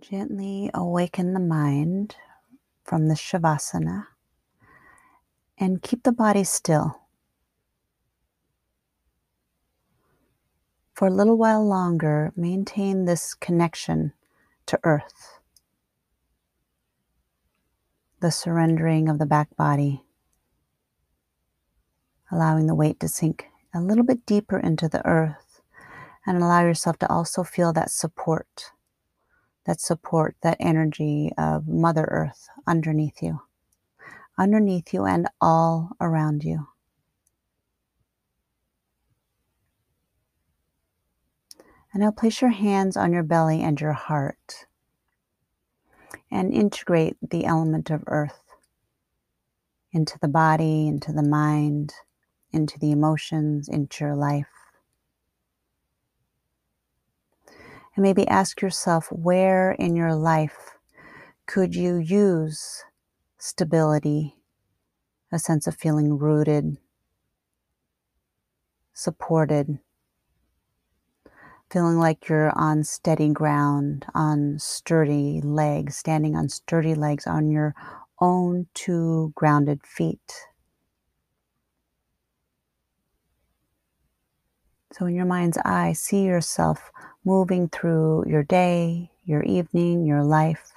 Gently 0.10 0.70
awaken 0.74 1.32
the 1.32 1.40
mind 1.40 2.18
from 2.84 3.08
the 3.08 3.14
Shavasana 3.14 4.08
and 5.58 5.82
keep 5.82 6.04
the 6.04 6.12
body 6.12 6.44
still. 6.44 7.00
For 10.94 11.08
a 11.08 11.14
little 11.14 11.38
while 11.38 11.66
longer, 11.66 12.34
maintain 12.36 13.06
this 13.06 13.34
connection 13.34 14.12
to 14.66 14.78
earth, 14.84 15.40
the 18.20 18.30
surrendering 18.30 19.08
of 19.08 19.20
the 19.20 19.26
back 19.26 19.56
body, 19.56 20.04
allowing 22.30 22.68
the 22.68 22.76
weight 22.76 23.00
to 23.00 23.08
sink 23.08 23.46
a 23.74 23.80
little 23.80 24.04
bit 24.04 24.26
deeper 24.26 24.60
into 24.60 24.90
the 24.90 25.06
earth, 25.08 25.62
and 26.26 26.44
allow 26.44 26.60
yourself 26.60 27.00
to 27.00 27.10
also 27.10 27.46
feel 27.46 27.72
that 27.72 27.90
support 27.90 28.74
that 29.66 29.82
support, 29.82 30.36
that 30.44 30.58
energy 30.60 31.32
of 31.38 31.68
Mother 31.68 32.06
Earth 32.10 32.48
underneath 32.68 33.22
you, 33.22 33.42
underneath 34.38 34.94
you 34.94 35.06
and 35.06 35.28
all 35.42 35.92
around 36.02 36.44
you. 36.44 36.68
And 41.94 42.02
now 42.02 42.12
place 42.12 42.42
your 42.42 42.52
hands 42.52 42.98
on 42.98 43.14
your 43.14 43.24
belly 43.24 43.62
and 43.62 43.80
your 43.80 43.94
heart 43.94 44.66
and 46.32 46.52
integrate 46.52 47.18
the 47.22 47.46
element 47.46 47.92
of 47.92 48.04
earth 48.08 48.42
into 49.92 50.18
the 50.20 50.28
body, 50.28 50.88
into 50.88 51.14
the 51.14 51.24
mind, 51.24 51.94
into 52.52 52.80
the 52.80 52.92
emotions, 52.92 53.70
into 53.70 54.06
your 54.06 54.16
life. 54.16 54.48
And 57.96 58.04
maybe 58.04 58.28
ask 58.28 58.62
yourself 58.62 59.12
where 59.12 59.72
in 59.74 59.96
your 59.96 60.16
life 60.16 60.78
could 61.46 61.76
you 61.76 61.98
use 61.98 62.84
stability, 63.38 64.36
a 65.32 65.38
sense 65.38 65.68
of 65.68 65.76
feeling 65.76 66.18
rooted, 66.18 66.78
supported, 68.94 69.80
feeling 71.70 72.00
like 72.00 72.30
you're 72.30 72.52
on 72.58 72.84
steady 72.84 73.30
ground, 73.30 74.06
on 74.16 74.58
sturdy 74.60 75.42
legs, 75.42 75.98
standing 75.98 76.36
on 76.36 76.50
sturdy 76.50 76.96
legs 76.96 77.28
on 77.28 77.50
your 77.50 77.76
own 78.22 78.68
two 78.74 79.32
grounded 79.36 79.82
feet. 79.86 80.48
So, 84.92 85.08
in 85.08 85.16
your 85.16 85.26
mind's 85.26 85.58
eye, 85.66 85.94
see 85.94 86.24
yourself 86.24 86.92
moving 87.26 87.70
through 87.70 88.26
your 88.28 88.44
day, 88.44 89.12
your 89.26 89.44
evening, 89.44 90.06
your 90.06 90.24
life 90.24 90.74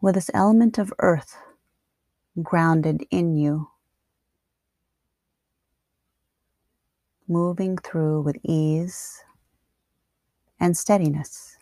with 0.00 0.16
this 0.16 0.30
element 0.34 0.78
of 0.78 0.92
earth 0.98 1.36
grounded 2.42 3.04
in 3.10 3.36
you, 3.36 3.68
moving 7.28 7.78
through 7.78 8.20
with 8.22 8.36
ease 8.42 9.24
and 10.58 10.76
steadiness. 10.76 11.56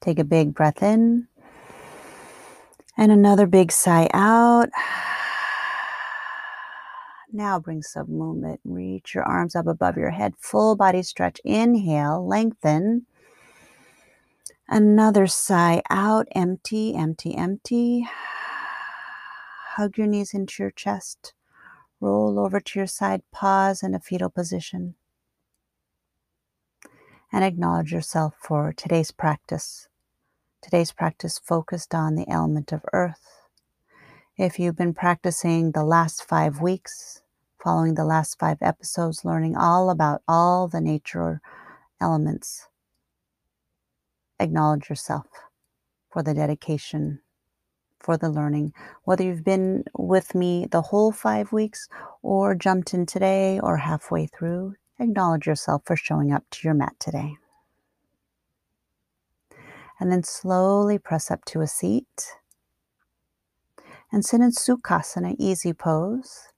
Take 0.00 0.18
a 0.18 0.24
big 0.24 0.54
breath 0.54 0.82
in 0.82 1.28
and 2.96 3.12
another 3.12 3.46
big 3.46 3.70
sigh 3.70 4.08
out. 4.12 4.68
Now 7.38 7.60
bring 7.60 7.84
some 7.84 8.10
movement. 8.10 8.58
Reach 8.64 9.14
your 9.14 9.22
arms 9.22 9.54
up 9.54 9.68
above 9.68 9.96
your 9.96 10.10
head. 10.10 10.34
Full 10.40 10.74
body 10.74 11.04
stretch. 11.04 11.40
Inhale, 11.44 12.26
lengthen. 12.26 13.06
Another 14.68 15.28
sigh 15.28 15.80
out. 15.88 16.26
Empty, 16.34 16.96
empty, 16.96 17.36
empty. 17.36 18.08
Hug 19.76 19.96
your 19.96 20.08
knees 20.08 20.34
into 20.34 20.64
your 20.64 20.72
chest. 20.72 21.32
Roll 22.00 22.40
over 22.40 22.58
to 22.58 22.78
your 22.80 22.88
side. 22.88 23.22
Pause 23.30 23.84
in 23.84 23.94
a 23.94 24.00
fetal 24.00 24.30
position. 24.30 24.96
And 27.30 27.44
acknowledge 27.44 27.92
yourself 27.92 28.34
for 28.42 28.74
today's 28.76 29.12
practice. 29.12 29.88
Today's 30.60 30.90
practice 30.90 31.38
focused 31.38 31.94
on 31.94 32.16
the 32.16 32.28
element 32.28 32.72
of 32.72 32.84
earth. 32.92 33.42
If 34.36 34.58
you've 34.58 34.76
been 34.76 34.92
practicing 34.92 35.70
the 35.70 35.84
last 35.84 36.24
five 36.24 36.60
weeks, 36.60 37.22
following 37.62 37.94
the 37.94 38.04
last 38.04 38.38
five 38.38 38.58
episodes, 38.62 39.24
learning 39.24 39.56
all 39.56 39.90
about 39.90 40.22
all 40.28 40.68
the 40.68 40.80
nature 40.80 41.40
elements, 42.00 42.68
acknowledge 44.40 44.88
yourself 44.88 45.26
for 46.10 46.22
the 46.22 46.34
dedication, 46.34 47.20
for 48.00 48.16
the 48.16 48.30
learning. 48.30 48.72
Whether 49.04 49.24
you've 49.24 49.44
been 49.44 49.84
with 49.96 50.34
me 50.34 50.66
the 50.70 50.82
whole 50.82 51.12
five 51.12 51.52
weeks 51.52 51.88
or 52.22 52.54
jumped 52.54 52.94
in 52.94 53.06
today 53.06 53.60
or 53.62 53.78
halfway 53.78 54.26
through, 54.26 54.74
acknowledge 55.00 55.46
yourself 55.46 55.82
for 55.84 55.96
showing 55.96 56.32
up 56.32 56.44
to 56.50 56.60
your 56.64 56.74
mat 56.74 56.94
today 57.00 57.36
and 60.00 60.12
then 60.12 60.22
slowly 60.22 60.98
press 60.98 61.30
up 61.30 61.44
to 61.46 61.60
a 61.60 61.66
seat 61.66 62.34
and 64.12 64.24
sit 64.24 64.40
in 64.40 64.50
Sukhasana, 64.50 65.34
easy 65.38 65.72
pose. 65.72 66.48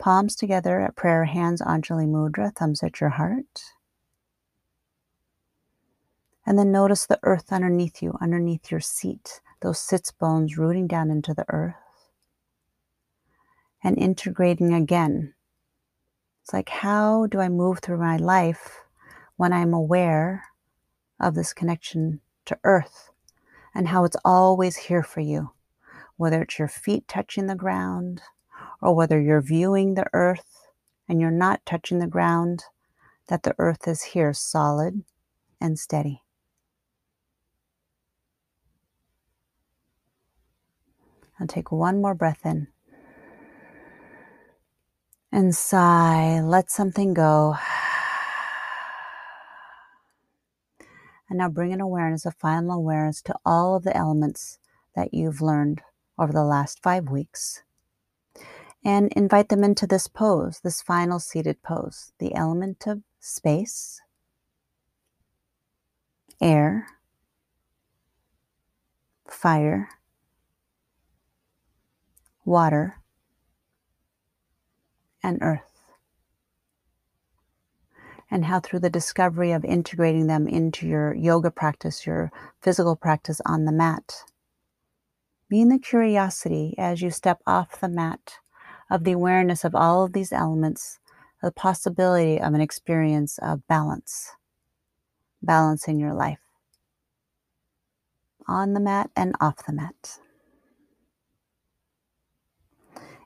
Palms 0.00 0.34
together 0.34 0.80
at 0.80 0.96
prayer 0.96 1.26
hands, 1.26 1.60
Anjali 1.60 2.08
Mudra, 2.08 2.56
thumbs 2.56 2.82
at 2.82 3.02
your 3.02 3.10
heart. 3.10 3.62
And 6.46 6.58
then 6.58 6.72
notice 6.72 7.04
the 7.04 7.20
earth 7.22 7.52
underneath 7.52 8.02
you, 8.02 8.16
underneath 8.18 8.70
your 8.70 8.80
seat, 8.80 9.42
those 9.60 9.78
sits 9.78 10.10
bones 10.10 10.56
rooting 10.56 10.86
down 10.86 11.10
into 11.10 11.34
the 11.34 11.44
earth 11.50 11.74
and 13.84 13.98
integrating 13.98 14.72
again. 14.72 15.34
It's 16.42 16.54
like, 16.54 16.70
how 16.70 17.26
do 17.26 17.38
I 17.38 17.50
move 17.50 17.80
through 17.80 17.98
my 17.98 18.16
life 18.16 18.80
when 19.36 19.52
I'm 19.52 19.74
aware 19.74 20.44
of 21.20 21.34
this 21.34 21.52
connection 21.52 22.20
to 22.46 22.58
earth 22.64 23.10
and 23.74 23.88
how 23.88 24.04
it's 24.04 24.16
always 24.24 24.76
here 24.76 25.02
for 25.02 25.20
you, 25.20 25.50
whether 26.16 26.40
it's 26.40 26.58
your 26.58 26.68
feet 26.68 27.06
touching 27.06 27.48
the 27.48 27.54
ground 27.54 28.22
or 28.80 28.94
whether 28.94 29.20
you're 29.20 29.40
viewing 29.40 29.94
the 29.94 30.06
earth 30.12 30.68
and 31.08 31.20
you're 31.20 31.30
not 31.30 31.64
touching 31.66 31.98
the 31.98 32.06
ground, 32.06 32.64
that 33.28 33.42
the 33.42 33.54
earth 33.58 33.86
is 33.86 34.02
here 34.02 34.32
solid 34.32 35.04
and 35.60 35.78
steady. 35.78 36.22
I'll 41.38 41.46
take 41.46 41.72
one 41.72 42.02
more 42.02 42.14
breath 42.14 42.44
in. 42.44 42.68
And 45.32 45.54
sigh, 45.54 46.40
let 46.42 46.70
something 46.70 47.14
go. 47.14 47.56
And 51.28 51.38
now 51.38 51.48
bring 51.48 51.72
an 51.72 51.80
awareness, 51.80 52.26
a 52.26 52.32
final 52.32 52.72
awareness 52.72 53.22
to 53.22 53.36
all 53.46 53.76
of 53.76 53.84
the 53.84 53.96
elements 53.96 54.58
that 54.96 55.14
you've 55.14 55.40
learned 55.40 55.82
over 56.18 56.32
the 56.32 56.44
last 56.44 56.82
five 56.82 57.08
weeks. 57.08 57.62
And 58.84 59.12
invite 59.12 59.50
them 59.50 59.62
into 59.62 59.86
this 59.86 60.08
pose, 60.08 60.60
this 60.60 60.80
final 60.80 61.18
seated 61.18 61.62
pose. 61.62 62.12
The 62.18 62.34
element 62.34 62.86
of 62.86 63.02
space, 63.18 64.00
air, 66.40 66.86
fire, 69.28 69.88
water, 72.44 72.96
and 75.22 75.38
earth 75.42 75.70
and 78.30 78.44
how 78.44 78.60
through 78.60 78.78
the 78.78 78.90
discovery 78.90 79.50
of 79.52 79.64
integrating 79.64 80.26
them 80.28 80.46
into 80.46 80.86
your 80.86 81.14
yoga 81.14 81.50
practice, 81.50 82.06
your 82.06 82.30
physical 82.62 82.94
practice 82.94 83.40
on 83.44 83.64
the 83.64 83.72
mat. 83.72 84.22
Be 85.48 85.60
in 85.60 85.68
the 85.68 85.78
curiosity 85.78 86.74
as 86.78 87.02
you 87.02 87.10
step 87.10 87.40
off 87.46 87.80
the 87.80 87.88
mat 87.88 88.34
of 88.90 89.04
the 89.04 89.12
awareness 89.12 89.64
of 89.64 89.74
all 89.74 90.04
of 90.04 90.12
these 90.12 90.32
elements, 90.32 90.98
the 91.42 91.52
possibility 91.52 92.40
of 92.40 92.54
an 92.54 92.60
experience 92.60 93.38
of 93.38 93.66
balance, 93.68 94.32
balance 95.42 95.88
in 95.88 95.98
your 95.98 96.12
life, 96.12 96.40
on 98.48 98.74
the 98.74 98.80
mat 98.80 99.10
and 99.16 99.34
off 99.40 99.64
the 99.66 99.72
mat. 99.72 100.18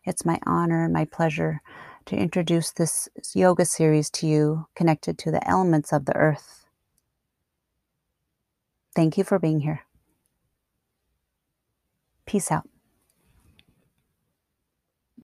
It's 0.05 0.25
my 0.25 0.39
honor 0.47 0.85
and 0.85 0.93
my 0.93 1.07
pleasure 1.07 1.63
to 2.07 2.17
introduce 2.17 2.71
this 2.71 3.09
yoga 3.35 3.65
series 3.65 4.11
to 4.11 4.27
you 4.27 4.67
connected 4.77 5.19
to 5.19 5.31
the 5.31 5.47
elements 5.49 5.93
of 5.93 6.05
the 6.05 6.15
earth. 6.15 6.67
Thank 8.95 9.17
you 9.17 9.25
for 9.25 9.39
being 9.39 9.61
here. 9.61 9.81
Peace 12.27 12.53
out. 12.53 12.69